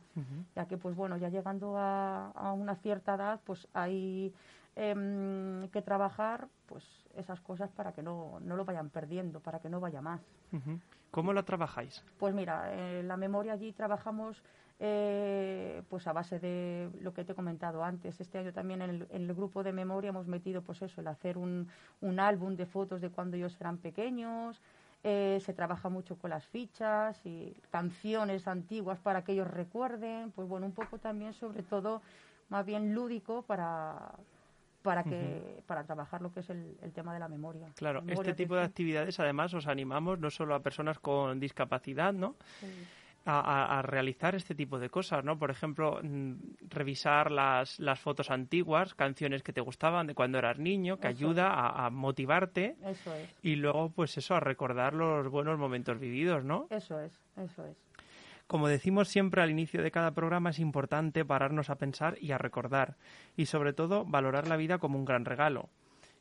ya 0.56 0.68
que 0.68 0.78
pues 0.78 0.96
bueno 0.96 1.18
ya 1.18 1.30
llegando 1.30 1.76
a, 1.78 2.30
a 2.32 2.54
una 2.54 2.76
cierta 2.76 3.16
edad 3.16 3.40
pues 3.44 3.68
hay 3.74 4.32
eh, 4.76 5.70
que 5.72 5.82
trabajar 5.82 6.48
pues 6.68 6.84
esas 7.16 7.40
cosas 7.42 7.72
para 7.72 7.92
que 7.94 8.02
no, 8.02 8.40
no, 8.42 8.56
lo 8.56 8.66
vayan 8.66 8.90
perdiendo, 8.90 9.40
para 9.40 9.60
que 9.60 9.70
no 9.70 9.80
vaya 9.80 10.02
más. 10.02 10.22
¿Cómo 11.12 11.34
la 11.34 11.44
trabajáis? 11.44 12.04
Pues 12.18 12.34
mira, 12.34 12.74
en 13.00 13.08
la 13.08 13.18
memoria 13.18 13.54
allí 13.54 13.72
trabajamos 13.72 14.42
eh, 14.80 15.84
pues 15.90 16.08
a 16.08 16.14
base 16.14 16.40
de 16.40 16.90
lo 17.02 17.14
que 17.14 17.24
te 17.24 17.34
he 17.34 17.36
comentado 17.36 17.84
antes. 17.84 18.20
Este 18.20 18.40
año 18.40 18.52
también 18.52 18.82
en 18.82 18.90
el, 18.90 19.08
en 19.12 19.24
el, 19.24 19.34
grupo 19.34 19.64
de 19.64 19.72
memoria 19.72 20.10
hemos 20.10 20.28
metido 20.28 20.62
pues 20.62 20.82
eso, 20.82 21.02
el 21.02 21.08
hacer 21.08 21.38
un, 21.38 21.68
un 22.02 22.20
álbum 22.20 22.56
de 22.56 22.66
fotos 22.66 23.00
de 23.00 23.10
cuando 23.10 23.38
ellos 23.38 23.56
eran 23.60 23.78
pequeños. 23.78 24.60
Eh, 25.06 25.40
se 25.46 25.54
trabaja 25.54 25.90
mucho 25.90 26.18
con 26.18 26.30
las 26.30 26.48
fichas 26.48 27.26
y 27.26 27.54
canciones 27.72 28.48
antiguas 28.48 29.00
para 29.00 29.24
que 29.24 29.34
ellos 29.34 29.50
recuerden. 29.50 30.32
Pues 30.32 30.48
bueno, 30.48 30.66
un 30.66 30.72
poco 30.72 30.98
también 30.98 31.34
sobre 31.34 31.62
todo 31.62 32.02
más 32.50 32.66
bien 32.66 32.94
lúdico 32.94 33.42
para, 33.44 34.14
para 34.84 35.04
que 35.04 35.64
para 35.66 35.84
trabajar 35.86 36.22
lo 36.22 36.32
que 36.32 36.42
es 36.42 36.50
el, 36.50 36.78
tema 36.94 37.14
de 37.14 37.20
la 37.20 37.28
memoria. 37.28 37.70
Claro, 37.76 38.04
este 38.08 38.34
tipo 38.34 38.56
de 38.56 38.62
actividades 38.62 39.20
además 39.20 39.54
os 39.54 39.66
animamos 39.68 40.20
no 40.20 40.30
solo 40.30 40.54
a 40.54 40.60
personas 40.60 41.00
con 41.00 41.40
discapacidad, 41.40 42.14
¿no? 42.14 42.36
A, 43.26 43.82
realizar 43.84 44.36
este 44.36 44.54
tipo 44.54 44.78
de 44.80 44.90
cosas, 44.90 45.24
¿no? 45.24 45.40
Por 45.40 45.50
ejemplo, 45.50 46.02
mm, 46.04 46.34
revisar 46.70 47.32
las, 47.32 47.80
las 47.80 47.98
fotos 48.02 48.30
antiguas, 48.30 48.94
canciones 48.96 49.44
que 49.44 49.54
te 49.54 49.62
gustaban 49.62 50.08
de 50.08 50.14
cuando 50.14 50.40
eras 50.40 50.60
niño, 50.60 51.00
que 51.00 51.08
ayuda 51.08 51.48
a, 51.48 51.86
a, 51.86 51.90
motivarte. 51.90 52.76
Eso 52.84 53.16
es. 53.16 53.34
Y 53.42 53.56
luego, 53.56 53.92
pues 53.92 54.18
eso, 54.18 54.36
a 54.36 54.42
recordar 54.42 54.94
los 54.94 55.30
buenos 55.30 55.58
momentos 55.58 55.98
vividos, 56.00 56.44
¿no? 56.44 56.68
Eso 56.70 57.00
es, 57.00 57.18
eso 57.38 57.66
es. 57.66 57.78
Como 58.54 58.68
decimos 58.68 59.08
siempre 59.08 59.42
al 59.42 59.50
inicio 59.50 59.82
de 59.82 59.90
cada 59.90 60.12
programa, 60.12 60.52
es 60.52 60.60
importante 60.60 61.26
pararnos 61.26 61.72
a 61.72 61.80
pensar 61.80 62.20
y 62.22 62.34
a 62.34 62.38
recordar, 62.38 62.98
y 63.36 63.48
sobre 63.48 63.74
todo 63.74 64.06
valorar 64.06 64.48
la 64.48 64.58
vida 64.58 64.78
como 64.78 65.00
un 65.00 65.06
gran 65.06 65.26
regalo. 65.26 65.72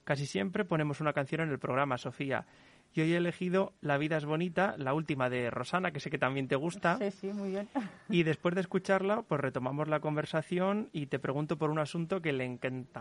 Casi 0.04 0.24
siempre 0.24 0.64
ponemos 0.64 1.02
una 1.02 1.12
canción 1.12 1.42
en 1.42 1.50
el 1.50 1.58
programa, 1.58 1.98
Sofía. 1.98 2.46
Y 2.94 3.02
hoy 3.02 3.12
he 3.12 3.18
elegido 3.18 3.74
La 3.82 3.98
vida 3.98 4.16
es 4.16 4.24
bonita, 4.24 4.76
la 4.78 4.94
última 4.94 5.28
de 5.28 5.50
Rosana, 5.50 5.90
que 5.90 6.00
sé 6.00 6.08
que 6.08 6.16
también 6.16 6.48
te 6.48 6.56
gusta. 6.56 6.96
Sí, 6.96 7.10
sí, 7.10 7.32
muy 7.34 7.50
bien. 7.50 7.68
Y 8.08 8.22
después 8.22 8.54
de 8.54 8.62
escucharla, 8.62 9.20
pues 9.20 9.38
retomamos 9.38 9.88
la 9.88 10.00
conversación 10.00 10.88
y 10.90 11.08
te 11.08 11.18
pregunto 11.18 11.58
por 11.58 11.68
un 11.68 11.80
asunto 11.80 12.22
que 12.22 12.32
le, 12.32 12.58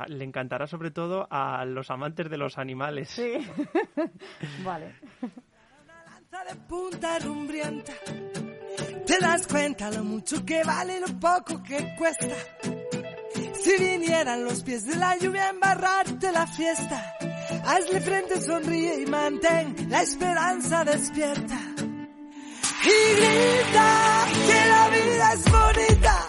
le 0.08 0.24
encantará 0.26 0.68
sobre 0.68 0.92
todo 0.92 1.30
a 1.32 1.64
los 1.64 1.90
amantes 1.90 2.30
de 2.30 2.38
los 2.38 2.58
animales. 2.58 3.08
Sí, 3.08 3.36
vale. 4.66 4.94
de 5.96 6.56
punta 6.68 7.18
rumbrienta 7.20 7.94
te 9.12 9.20
das 9.20 9.46
cuenta 9.46 9.92
lo 9.92 10.06
mucho 10.06 10.46
que 10.46 10.64
vale 10.64 11.02
lo 11.02 11.08
poco 11.20 11.62
que 11.62 11.96
cuesta. 11.98 12.28
Si 13.62 13.78
vinieran 13.78 14.46
los 14.46 14.64
pies 14.64 14.86
de 14.86 14.96
la 14.96 15.18
lluvia 15.18 15.48
a 15.48 15.50
embarrarte 15.50 16.32
la 16.32 16.48
fiesta, 16.48 17.18
hazle 17.66 18.00
frente, 18.00 18.42
sonríe 18.42 19.02
y 19.02 19.06
mantén 19.08 19.90
la 19.90 20.02
esperanza 20.02 20.86
despierta. 20.86 21.60
Y 22.84 23.16
grita 23.18 24.26
que 24.48 24.70
la 24.70 24.90
vida 24.90 25.34
es 25.34 25.44
bonita, 25.52 26.28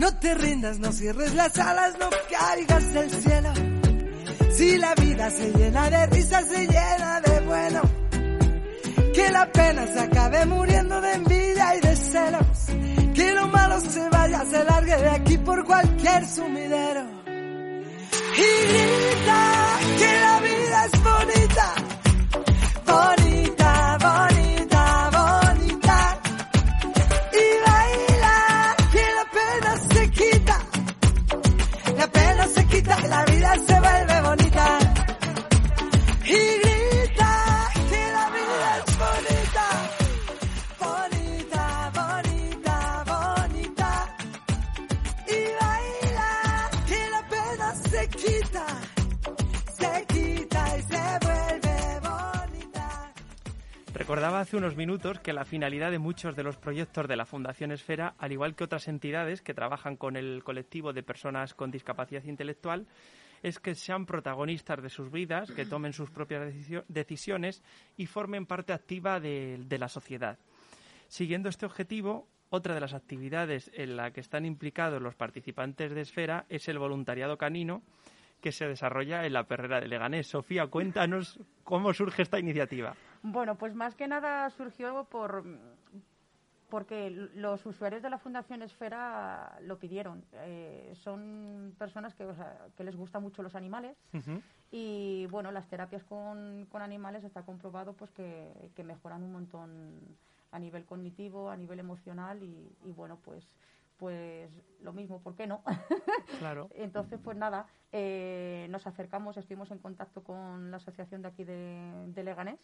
no 0.00 0.14
te 0.16 0.34
rindas, 0.34 0.78
no 0.78 0.92
cierres 0.92 1.34
las 1.34 1.58
alas, 1.58 1.94
no 2.00 2.08
caigas 2.30 2.94
del 2.94 3.10
cielo. 3.10 3.52
Si 4.50 4.78
la 4.78 4.94
vida 4.94 5.30
se 5.30 5.52
llena 5.52 5.90
de 5.90 6.06
risas, 6.06 6.46
se 6.46 6.66
llena 6.66 7.20
de 7.20 7.40
bueno. 7.40 7.82
Que 9.14 9.30
la 9.30 9.52
pena 9.52 9.86
se 9.86 10.00
acabe 10.00 10.46
muriendo 10.46 11.00
de 11.02 11.12
envidia 11.12 11.76
y 11.76 11.80
de 11.80 11.96
celos. 11.96 13.12
Que 13.14 13.32
lo 13.32 13.46
malo 13.48 13.78
se 13.80 14.08
vaya, 14.08 14.42
se 14.50 14.64
largue 14.64 14.96
de 14.96 15.10
aquí 15.10 15.36
por 15.36 15.64
cualquier 15.66 16.26
sumidero. 16.26 17.06
Hace 54.40 54.56
unos 54.56 54.74
minutos 54.74 55.20
que 55.20 55.34
la 55.34 55.44
finalidad 55.44 55.90
de 55.90 55.98
muchos 55.98 56.34
de 56.34 56.42
los 56.42 56.56
proyectos 56.56 57.06
de 57.06 57.14
la 57.14 57.26
Fundación 57.26 57.72
Esfera, 57.72 58.14
al 58.16 58.32
igual 58.32 58.54
que 58.54 58.64
otras 58.64 58.88
entidades 58.88 59.42
que 59.42 59.52
trabajan 59.52 59.98
con 59.98 60.16
el 60.16 60.42
colectivo 60.42 60.94
de 60.94 61.02
personas 61.02 61.52
con 61.52 61.70
discapacidad 61.70 62.24
intelectual, 62.24 62.86
es 63.42 63.58
que 63.58 63.74
sean 63.74 64.06
protagonistas 64.06 64.82
de 64.82 64.88
sus 64.88 65.12
vidas, 65.12 65.50
que 65.50 65.66
tomen 65.66 65.92
sus 65.92 66.10
propias 66.10 66.54
decisiones 66.88 67.62
y 67.98 68.06
formen 68.06 68.46
parte 68.46 68.72
activa 68.72 69.20
de, 69.20 69.76
la 69.78 69.88
sociedad. 69.90 70.38
Siguiendo 71.06 71.50
este 71.50 71.66
objetivo, 71.66 72.26
otra 72.48 72.72
de 72.72 72.80
las 72.80 72.94
actividades 72.94 73.70
en 73.74 73.94
la 73.94 74.10
que 74.10 74.20
están 74.20 74.46
implicados 74.46 75.02
los 75.02 75.16
participantes 75.16 75.92
de 75.92 76.00
Esfera 76.00 76.46
es 76.48 76.66
el 76.68 76.78
voluntariado 76.78 77.36
canino 77.36 77.82
que 78.40 78.52
se 78.52 78.66
desarrolla 78.66 79.26
en 79.26 79.34
la 79.34 79.44
perrera 79.44 79.82
de 79.82 79.88
Leganés. 79.88 80.28
Sofía, 80.28 80.66
cuéntanos 80.68 81.38
cómo 81.62 81.92
surge 81.92 82.22
esta 82.22 82.38
iniciativa. 82.38 82.96
Bueno, 83.22 83.56
pues 83.56 83.74
más 83.74 83.94
que 83.94 84.08
nada 84.08 84.48
surgió 84.50 85.04
por 85.04 85.44
porque 86.70 87.10
los 87.10 87.66
usuarios 87.66 88.00
de 88.00 88.08
la 88.08 88.18
Fundación 88.18 88.62
Esfera 88.62 89.58
lo 89.62 89.78
pidieron. 89.78 90.24
Eh, 90.32 90.92
son 91.02 91.74
personas 91.76 92.14
que, 92.14 92.26
que 92.76 92.84
les 92.84 92.96
gustan 92.96 93.22
mucho 93.22 93.42
los 93.42 93.54
animales 93.56 93.96
y 94.70 95.26
bueno, 95.30 95.50
las 95.50 95.68
terapias 95.68 96.04
con, 96.04 96.66
con 96.70 96.80
animales 96.80 97.24
está 97.24 97.42
comprobado 97.42 97.92
pues 97.92 98.12
que, 98.12 98.70
que, 98.76 98.84
mejoran 98.84 99.24
un 99.24 99.32
montón 99.32 100.16
a 100.52 100.58
nivel 100.58 100.84
cognitivo, 100.86 101.50
a 101.50 101.56
nivel 101.56 101.80
emocional 101.80 102.42
y, 102.42 102.72
y 102.84 102.92
bueno, 102.92 103.18
pues 103.22 103.44
pues 103.98 104.50
lo 104.80 104.94
mismo, 104.94 105.20
¿por 105.20 105.34
qué 105.34 105.46
no? 105.46 105.62
Claro. 106.38 106.70
Entonces, 106.74 107.20
pues 107.22 107.36
nada, 107.36 107.66
eh, 107.92 108.66
nos 108.70 108.86
acercamos, 108.86 109.36
estuvimos 109.36 109.70
en 109.72 109.78
contacto 109.78 110.24
con 110.24 110.70
la 110.70 110.78
asociación 110.78 111.20
de 111.20 111.28
aquí 111.28 111.44
de, 111.44 112.06
de 112.06 112.24
Leganés 112.24 112.58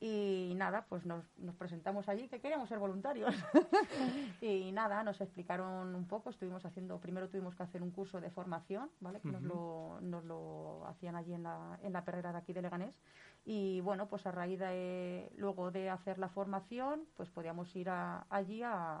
y 0.00 0.52
nada, 0.56 0.84
pues 0.88 1.06
nos, 1.06 1.24
nos 1.38 1.54
presentamos 1.54 2.08
allí 2.08 2.28
que 2.28 2.40
queríamos 2.40 2.68
ser 2.68 2.78
voluntarios. 2.78 3.34
y 4.40 4.70
nada, 4.72 5.02
nos 5.02 5.20
explicaron 5.20 5.94
un 5.94 6.06
poco, 6.06 6.30
estuvimos 6.30 6.64
haciendo, 6.64 6.98
primero 6.98 7.28
tuvimos 7.28 7.54
que 7.54 7.62
hacer 7.62 7.82
un 7.82 7.90
curso 7.90 8.20
de 8.20 8.30
formación, 8.30 8.90
¿vale? 9.00 9.20
Que 9.20 9.30
nos, 9.30 9.42
lo, 9.42 9.98
nos 10.02 10.24
lo 10.24 10.86
hacían 10.86 11.16
allí 11.16 11.32
en 11.34 11.44
la, 11.44 11.78
en 11.82 11.92
la 11.92 12.04
perrera 12.04 12.32
de 12.32 12.38
aquí 12.38 12.52
de 12.52 12.62
Leganés. 12.62 12.94
Y 13.44 13.80
bueno, 13.80 14.08
pues 14.08 14.26
a 14.26 14.32
raíz 14.32 14.58
de, 14.58 15.32
luego 15.36 15.70
de 15.70 15.90
hacer 15.90 16.18
la 16.18 16.28
formación, 16.28 17.04
pues 17.16 17.30
podíamos 17.30 17.74
ir 17.76 17.88
allí 17.88 18.62
a, 18.62 19.00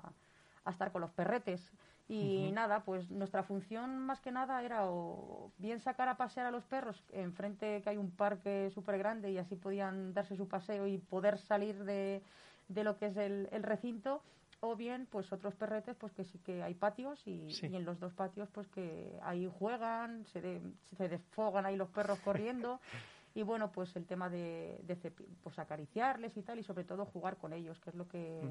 a 0.64 0.70
estar 0.70 0.92
con 0.92 1.00
los 1.02 1.10
perretes 1.10 1.72
Y 2.06 2.50
nada, 2.52 2.84
pues 2.84 3.10
nuestra 3.10 3.42
función 3.44 3.98
más 3.98 4.20
que 4.20 4.30
nada 4.30 4.62
era 4.62 4.90
o 4.90 5.50
bien 5.56 5.80
sacar 5.80 6.08
a 6.08 6.16
pasear 6.18 6.46
a 6.46 6.50
los 6.50 6.64
perros 6.64 7.02
enfrente 7.12 7.80
que 7.82 7.90
hay 7.90 7.96
un 7.96 8.10
parque 8.10 8.70
súper 8.74 8.98
grande 8.98 9.30
y 9.30 9.38
así 9.38 9.56
podían 9.56 10.12
darse 10.12 10.36
su 10.36 10.46
paseo 10.46 10.86
y 10.86 10.98
poder 10.98 11.38
salir 11.38 11.82
de, 11.84 12.22
de 12.68 12.84
lo 12.84 12.98
que 12.98 13.06
es 13.06 13.16
el, 13.16 13.48
el 13.52 13.62
recinto 13.62 14.22
o 14.60 14.76
bien 14.76 15.06
pues 15.10 15.32
otros 15.32 15.54
perretes 15.54 15.96
pues 15.96 16.12
que 16.12 16.24
sí 16.24 16.38
que 16.40 16.62
hay 16.62 16.74
patios 16.74 17.26
y, 17.26 17.48
y 17.68 17.76
en 17.76 17.84
los 17.86 17.98
dos 17.98 18.12
patios 18.12 18.48
pues 18.50 18.68
que 18.68 19.18
ahí 19.22 19.50
juegan 19.58 20.26
se, 20.26 20.60
se 20.96 21.08
desfogan 21.08 21.64
ahí 21.66 21.76
los 21.76 21.88
perros 21.88 22.18
corriendo 22.20 22.80
y 23.34 23.42
bueno 23.42 23.72
pues 23.72 23.94
el 23.96 24.06
tema 24.06 24.28
de, 24.28 24.78
de 24.84 24.96
pues 25.42 25.58
acariciarles 25.58 26.36
y 26.36 26.42
tal 26.42 26.58
y 26.58 26.62
sobre 26.62 26.84
todo 26.84 27.06
jugar 27.06 27.36
con 27.38 27.52
ellos 27.54 27.78
que 27.80 27.90
es 27.90 27.96
lo 27.96 28.06
que 28.08 28.42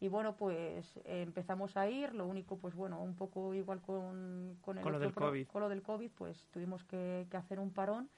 y 0.00 0.08
bueno 0.08 0.36
pues 0.36 0.98
empezamos 1.04 1.76
a 1.76 1.88
ir. 1.88 2.14
Lo 2.14 2.26
único 2.26 2.58
pues 2.58 2.74
bueno 2.74 3.00
un 3.00 3.14
poco 3.14 3.54
igual 3.54 3.80
con 3.80 4.56
con, 4.62 4.78
el 4.78 4.82
con 4.82 4.92
lo 4.92 4.98
del 4.98 5.12
COVID. 5.12 5.46
con 5.46 5.62
lo 5.62 5.68
del 5.68 5.82
covid 5.82 6.10
pues 6.16 6.48
tuvimos 6.50 6.82
que, 6.84 7.26
que 7.30 7.36
hacer 7.36 7.60
un 7.60 7.70
parón. 7.70 8.08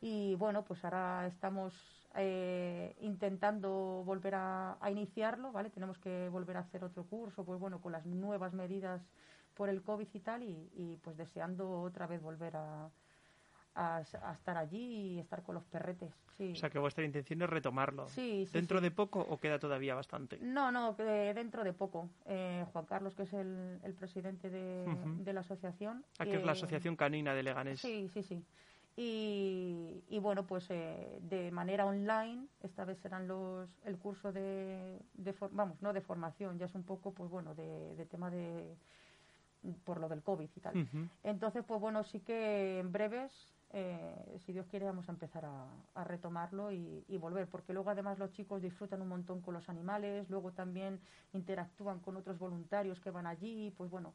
Y 0.00 0.34
bueno 0.36 0.64
pues 0.64 0.84
ahora 0.84 1.26
estamos 1.26 1.74
eh, 2.18 2.96
intentando 3.00 4.02
volver 4.04 4.34
a, 4.36 4.78
iniciarlo, 4.90 5.52
¿vale? 5.52 5.68
Tenemos 5.68 5.98
que 5.98 6.30
volver 6.30 6.56
a 6.56 6.60
hacer 6.60 6.82
otro 6.82 7.04
curso, 7.04 7.44
pues 7.44 7.60
bueno, 7.60 7.80
con 7.82 7.92
las 7.92 8.06
nuevas 8.06 8.54
medidas 8.54 9.02
por 9.54 9.68
el 9.68 9.82
COVID 9.82 10.08
y 10.12 10.20
tal, 10.20 10.42
y, 10.42 10.98
pues 11.02 11.16
deseando 11.18 11.82
otra 11.82 12.06
vez 12.06 12.22
volver 12.22 12.56
a, 12.56 12.88
a, 13.76 14.00
estar 14.00 14.56
allí 14.56 15.14
y 15.14 15.18
estar 15.20 15.42
con 15.42 15.54
los 15.54 15.64
perretes. 15.64 16.10
Sí. 16.36 16.52
O 16.52 16.56
sea, 16.56 16.70
que 16.70 16.78
vuestra 16.78 17.04
intención 17.04 17.42
es 17.42 17.50
retomarlo. 17.50 18.08
Sí, 18.08 18.48
¿Dentro 18.52 18.80
de 18.80 18.90
poco 18.90 19.20
o 19.20 19.38
queda 19.38 19.58
todavía 19.58 19.94
bastante? 19.94 20.38
No, 20.40 20.72
no, 20.72 20.94
dentro 20.94 21.62
de 21.62 21.72
poco. 21.72 22.08
Eh, 22.26 22.64
Juan 22.72 22.86
Carlos, 22.86 23.14
que 23.14 23.22
es 23.22 23.32
el, 23.32 23.94
presidente 23.98 24.50
de, 24.50 25.32
la 25.32 25.40
asociación. 25.40 26.04
Aquí 26.18 26.32
ah, 26.32 26.38
es 26.38 26.44
la 26.44 26.52
Asociación 26.52 26.96
Canina 26.96 27.34
de 27.34 27.42
Leganés. 27.42 27.80
Sí, 27.80 28.08
sí, 28.12 28.22
sí. 28.22 28.44
Y, 28.98 30.18
bueno, 30.22 30.46
pues 30.46 30.70
eh, 30.70 31.18
de 31.20 31.50
manera 31.50 31.84
online, 31.84 32.46
esta 32.62 32.86
vez 32.86 32.98
serán 33.00 33.28
los, 33.28 33.68
el 33.84 33.98
curso 33.98 34.32
de, 34.32 34.98
vamos, 35.50 35.80
no 35.82 35.92
de 35.92 36.00
formación, 36.00 36.58
ya 36.58 36.64
es 36.64 36.74
un 36.74 36.82
poco, 36.82 37.12
pues 37.12 37.30
bueno, 37.30 37.54
de, 37.54 38.06
tema 38.10 38.30
de, 38.30 38.74
por 39.84 40.00
lo 40.00 40.08
del 40.08 40.22
COVID 40.22 40.48
y 40.54 40.60
tal. 40.60 40.88
Entonces, 41.22 41.62
pues 41.66 41.78
bueno, 41.78 42.04
sí 42.04 42.20
que 42.20 42.78
en 42.78 42.90
breves, 42.90 43.32
eh, 43.72 44.38
si 44.44 44.52
Dios 44.52 44.66
quiere, 44.66 44.86
vamos 44.86 45.08
a 45.08 45.12
empezar 45.12 45.44
a, 45.44 46.04
retomarlo 46.04 46.70
y, 46.72 47.04
y, 47.08 47.16
volver, 47.18 47.48
porque 47.48 47.72
luego 47.72 47.90
además 47.90 48.18
los 48.18 48.30
chicos 48.32 48.62
disfrutan 48.62 49.02
un 49.02 49.08
montón 49.08 49.40
con 49.40 49.54
los 49.54 49.68
animales, 49.68 50.30
luego 50.30 50.52
también 50.52 51.00
interactúan 51.32 52.00
con 52.00 52.16
otros 52.16 52.38
voluntarios 52.38 53.00
que 53.00 53.10
van 53.10 53.26
allí, 53.26 53.72
pues 53.76 53.90
bueno, 53.90 54.14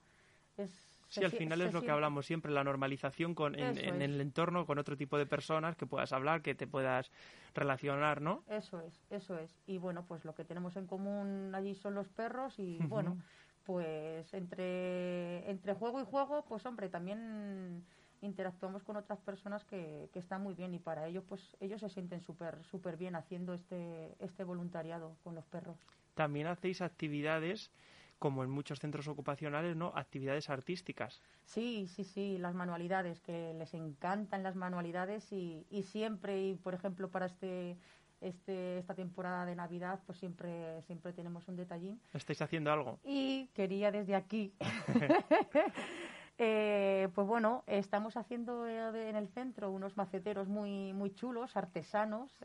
es 0.58 1.02
Sí, 1.12 1.22
al 1.26 1.32
final 1.32 1.60
es 1.60 1.74
lo 1.74 1.82
que 1.82 1.92
hablamos 1.92 2.26
siempre, 2.26 2.54
la 2.54 2.64
normalización 2.64 3.36
con, 3.36 3.60
en, 3.60 4.02
el 4.02 4.22
entorno 4.22 4.66
con 4.66 4.80
otro 4.80 4.96
tipo 4.96 5.18
de 5.18 5.26
personas 5.26 5.76
que 5.76 5.86
puedas 5.86 6.14
hablar, 6.14 6.42
que 6.42 6.56
te 6.56 6.68
puedas 6.68 7.12
relacionar, 7.54 8.22
¿no? 8.22 8.46
Eso 8.48 8.80
es, 8.80 8.94
eso 9.10 9.38
es. 9.38 9.54
Y 9.68 9.78
bueno, 9.78 10.06
pues 10.08 10.24
lo 10.24 10.34
que 10.34 10.46
tenemos 10.46 10.78
en 10.78 10.88
común 10.88 11.52
allí 11.54 11.76
son 11.76 11.96
los 11.96 12.08
perros 12.08 12.58
y 12.60 12.78
bueno, 12.88 13.18
pues 13.66 14.34
entre, 14.34 15.50
entre 15.50 15.74
juego 15.74 16.00
y 16.00 16.06
juego, 16.06 16.46
pues 16.48 16.66
hombre, 16.66 16.88
también 16.88 17.84
interactuamos 18.22 18.84
con 18.84 18.98
otras 18.98 19.20
personas 19.20 19.64
que, 19.66 20.10
que 20.14 20.20
están 20.20 20.42
muy 20.42 20.54
bien 20.54 20.74
y 20.74 20.80
para 20.80 21.08
ellos 21.08 21.24
pues 21.28 21.56
ellos 21.60 21.82
se 21.82 21.90
sienten 21.90 22.22
súper 22.22 22.64
súper 22.64 22.98
bien 22.98 23.16
haciendo 23.16 23.54
este 23.54 24.16
este 24.20 24.44
voluntariado 24.44 25.16
con 25.24 25.36
los 25.36 25.46
perros. 25.46 25.78
También 26.14 26.48
hacéis 26.48 26.82
actividades 26.82 27.72
como 28.20 28.44
en 28.44 28.52
muchos 28.52 28.80
centros 28.80 29.08
ocupacionales, 29.08 29.76
¿no? 29.76 29.94
Actividades 29.96 30.52
artísticas. 30.52 31.24
Sí, 31.44 31.88
sí, 31.88 32.04
sí, 32.04 32.38
las 32.38 32.54
manualidades, 32.54 33.20
que 33.20 33.56
les 33.56 33.74
encantan 33.74 34.44
las 34.44 34.56
manualidades 34.56 35.32
y, 35.32 35.66
y 35.72 35.82
siempre, 35.82 36.40
y 36.40 36.56
por 36.56 36.76
ejemplo, 36.76 37.10
para 37.10 37.26
este 37.26 37.78
este, 38.22 38.78
esta 38.78 38.94
temporada 38.94 39.46
de 39.46 39.56
Navidad, 39.56 40.00
pues 40.06 40.20
siempre, 40.20 40.84
siempre 40.84 41.12
tenemos 41.12 41.48
un 41.48 41.56
detallín. 41.56 42.00
¿Estáis 42.14 42.42
haciendo 42.42 42.72
algo? 42.72 43.00
Y 43.04 43.48
quería 43.54 43.92
desde 43.92 44.16
aquí 44.16 44.54
Eh, 46.44 47.08
pues 47.14 47.28
bueno, 47.28 47.64
estamos 47.68 48.18
haciendo 48.18 48.66
eh, 48.66 49.10
en 49.10 49.16
el 49.16 49.28
centro 49.28 49.70
unos 49.70 49.96
maceteros 49.96 50.48
muy, 50.48 50.92
muy 50.92 51.14
chulos, 51.14 51.56
artesanos, 51.56 52.36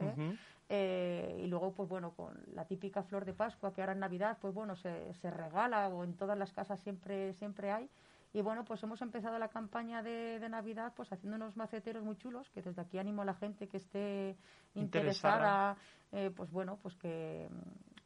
¿eh? 0.68 1.38
y 1.42 1.46
luego, 1.46 1.72
pues 1.72 1.88
bueno, 1.88 2.10
con 2.10 2.38
la 2.52 2.66
típica 2.66 3.02
flor 3.04 3.24
de 3.24 3.32
Pascua 3.32 3.72
que 3.72 3.80
ahora 3.80 3.94
en 3.94 4.00
Navidad, 4.00 4.36
pues 4.38 4.52
bueno, 4.52 4.76
se, 4.76 5.14
se 5.14 5.30
regala 5.30 5.88
o 5.88 6.04
en 6.04 6.12
todas 6.12 6.36
las 6.36 6.52
casas 6.52 6.78
siempre, 6.80 7.32
siempre 7.34 7.72
hay. 7.72 7.88
Y 8.34 8.42
bueno, 8.42 8.66
pues 8.66 8.82
hemos 8.82 9.00
empezado 9.00 9.38
la 9.38 9.48
campaña 9.48 10.02
de, 10.02 10.40
de, 10.40 10.48
Navidad 10.50 10.92
pues 10.94 11.10
haciendo 11.10 11.36
unos 11.36 11.56
maceteros 11.56 12.04
muy 12.04 12.16
chulos, 12.16 12.50
que 12.50 12.60
desde 12.60 12.82
aquí 12.82 12.98
animo 12.98 13.22
a 13.22 13.24
la 13.24 13.34
gente 13.34 13.66
que 13.66 13.78
esté 13.78 14.36
interesada, 14.74 15.78
pues 16.10 16.50
bueno, 16.50 16.78
pues 16.82 16.94
que, 16.96 17.48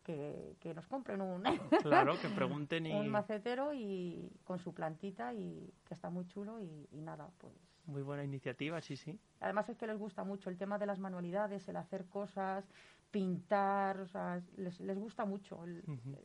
que, 0.03 0.73
nos 0.75 0.87
compren 0.87 1.21
un, 1.21 1.43
claro, 1.83 2.15
que 2.21 2.29
pregunten 2.29 2.87
un 2.93 3.09
macetero 3.09 3.73
y 3.73 4.31
con 4.45 4.59
su 4.59 4.73
plantita 4.73 5.33
y 5.35 5.73
que 5.85 5.95
está 5.95 6.11
muy 6.11 6.27
chulo 6.27 6.61
y, 6.61 6.89
nada, 6.93 7.31
pues... 7.39 7.53
Muy 7.87 8.03
buena 8.03 8.23
iniciativa, 8.23 8.81
sí, 8.81 8.97
sí. 8.97 9.19
Además 9.41 9.69
es 9.69 9.77
que 9.77 9.87
les 9.87 9.99
gusta 9.99 10.23
mucho 10.23 10.49
el 10.49 10.57
tema 10.57 10.79
de 10.79 10.87
las 10.87 10.99
manualidades, 10.99 11.67
el 11.69 11.77
hacer 11.77 12.07
cosas, 12.07 12.65
pintar, 13.11 13.99
o 14.01 14.07
sea, 14.07 14.41
les, 14.57 14.79
les 14.81 14.97
gusta 14.97 15.25
mucho. 15.25 15.65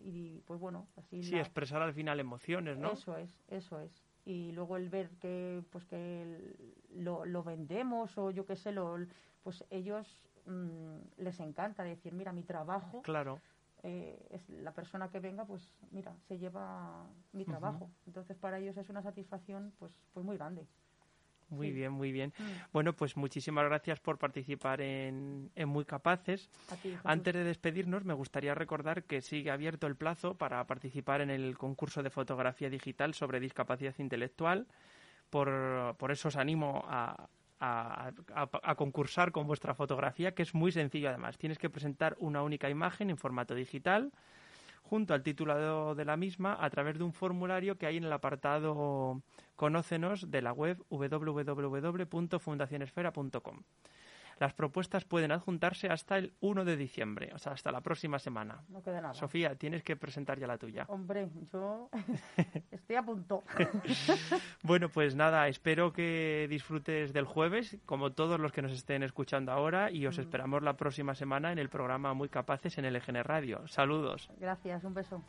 Y 0.03 0.41
pues 0.41 0.59
bueno, 0.59 0.87
así... 0.97 1.23
Sí, 1.23 1.35
expresar 1.35 1.81
al 1.81 1.93
final 1.93 2.19
emociones, 2.19 2.77
¿no? 2.77 2.91
Eso 2.91 3.17
es, 3.17 3.41
eso 3.47 3.79
es. 3.79 4.03
Y 4.25 4.51
luego 4.51 4.77
el 4.77 4.89
ver 4.89 5.09
que 5.19 5.63
pues 5.71 5.85
que 5.85 6.55
lo, 6.91 7.25
lo 7.25 7.43
vendemos 7.43 8.15
o 8.17 8.29
yo 8.31 8.45
qué 8.45 8.55
sé, 8.55 8.71
lo, 8.71 8.97
pues 9.41 9.63
ellos 9.71 10.07
mm, 10.45 10.97
les 11.17 11.39
encanta 11.39 11.83
decir, 11.83 12.13
mira, 12.13 12.31
mi 12.31 12.43
trabajo... 12.43 13.01
Claro 13.01 13.39
eh, 13.87 14.17
es 14.31 14.49
la 14.49 14.73
persona 14.73 15.09
que 15.11 15.19
venga, 15.19 15.45
pues 15.45 15.69
mira, 15.91 16.11
se 16.27 16.39
lleva 16.39 17.05
mi 17.33 17.45
trabajo. 17.45 17.91
Entonces 18.07 18.35
para 18.35 18.57
ellos 18.57 18.75
es 18.77 18.89
una 18.89 19.03
satisfacción 19.03 19.73
pues, 19.77 19.91
pues 20.11 20.25
muy 20.25 20.37
grande. 20.37 20.65
Muy 21.49 21.71
bien, 21.71 21.91
muy 21.91 22.11
bien. 22.11 22.33
Mm. 22.39 22.43
Bueno, 22.73 22.93
pues 22.93 23.15
muchísimas 23.15 23.65
gracias 23.65 23.99
por 23.99 24.17
participar 24.17 24.81
en, 24.81 25.51
en 25.55 25.69
Muy 25.69 25.85
Capaces. 25.85 26.49
Antes 27.03 27.35
de 27.35 27.43
despedirnos, 27.43 28.03
me 28.03 28.15
gustaría 28.15 28.55
recordar 28.55 29.03
que 29.03 29.21
sigue 29.21 29.51
abierto 29.51 29.85
el 29.85 29.95
plazo 29.95 30.33
para 30.33 30.65
participar 30.65 31.21
en 31.21 31.29
el 31.29 31.55
concurso 31.55 32.01
de 32.01 32.09
fotografía 32.09 32.71
digital 32.71 33.13
sobre 33.13 33.39
discapacidad 33.39 33.93
intelectual. 33.99 34.65
Por, 35.29 35.95
por 35.97 36.11
eso 36.11 36.29
os 36.29 36.35
animo 36.37 36.83
a, 36.87 37.29
a, 37.65 38.75
concursar 38.75 39.31
con 39.31 39.47
vuestra 39.47 39.73
fotografía, 39.73 40.33
que 40.33 40.43
es 40.43 40.53
muy 40.53 40.71
sencillo 40.71 41.09
además. 41.09 41.37
Tienes 41.37 41.57
que 41.57 41.69
presentar 41.69 42.15
una 42.19 42.43
única 42.43 42.69
imagen 42.69 43.09
en 43.09 43.17
formato 43.17 43.55
digital 43.55 44.11
junto 44.83 45.13
al 45.13 45.23
título 45.23 45.95
de 45.95 46.05
la 46.05 46.15
misma 46.15 46.57
a 46.59 46.69
través 46.69 46.97
de 46.97 47.03
un 47.03 47.13
formulario 47.13 47.77
que 47.77 47.87
hay 47.87 47.97
en 47.97 48.03
el 48.03 48.13
apartado 48.13 49.21
Conócenos 49.55 50.29
de 50.29 50.41
la 50.41 50.53
web 50.53 50.83
www.fundacionesfera.com. 50.89 53.63
Las 54.39 54.53
propuestas 54.53 55.05
pueden 55.05 55.31
adjuntarse 55.31 55.87
hasta 55.87 56.17
el 56.17 56.33
1 56.41 56.65
de 56.65 56.77
diciembre, 56.77 57.31
o 57.33 57.37
sea, 57.37 57.53
hasta 57.53 57.71
la 57.71 57.81
próxima 57.81 58.19
semana. 58.19 58.63
No 58.69 58.81
queda 58.81 59.01
nada. 59.01 59.13
Sofía, 59.13 59.55
tienes 59.55 59.83
que 59.83 59.95
presentar 59.95 60.39
ya 60.39 60.47
la 60.47 60.57
tuya. 60.57 60.85
Hombre, 60.87 61.29
yo 61.53 61.89
estoy 62.71 62.95
a 62.95 63.03
punto. 63.03 63.43
bueno, 64.63 64.89
pues 64.89 65.15
nada, 65.15 65.47
espero 65.47 65.93
que 65.93 66.47
disfrutes 66.49 67.13
del 67.13 67.25
jueves, 67.25 67.77
como 67.85 68.11
todos 68.11 68.39
los 68.39 68.51
que 68.51 68.61
nos 68.61 68.71
estén 68.71 69.03
escuchando 69.03 69.51
ahora, 69.51 69.91
y 69.91 70.05
os 70.05 70.17
mm. 70.17 70.21
esperamos 70.21 70.63
la 70.63 70.75
próxima 70.75 71.15
semana 71.15 71.51
en 71.51 71.59
el 71.59 71.69
programa 71.69 72.13
Muy 72.13 72.29
Capaces 72.29 72.77
en 72.77 72.91
LGN 72.91 73.23
Radio. 73.23 73.67
Saludos. 73.67 74.29
Gracias, 74.39 74.83
un 74.83 74.93
beso. 74.93 75.23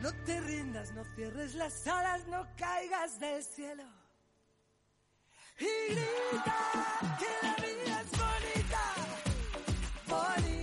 No 0.00 0.12
te 0.24 0.40
rindas, 0.40 0.92
no 0.92 1.04
cierres 1.14 1.54
las 1.54 1.86
alas, 1.86 2.26
no 2.28 2.46
caigas 2.56 3.20
del 3.20 3.42
cielo. 3.42 3.84
Y 5.58 5.92
grita 5.92 6.56
que 7.18 7.46
la 7.46 7.54
vida 7.56 8.00
es 8.00 8.10
bonita, 8.18 8.82
bonita. 10.08 10.59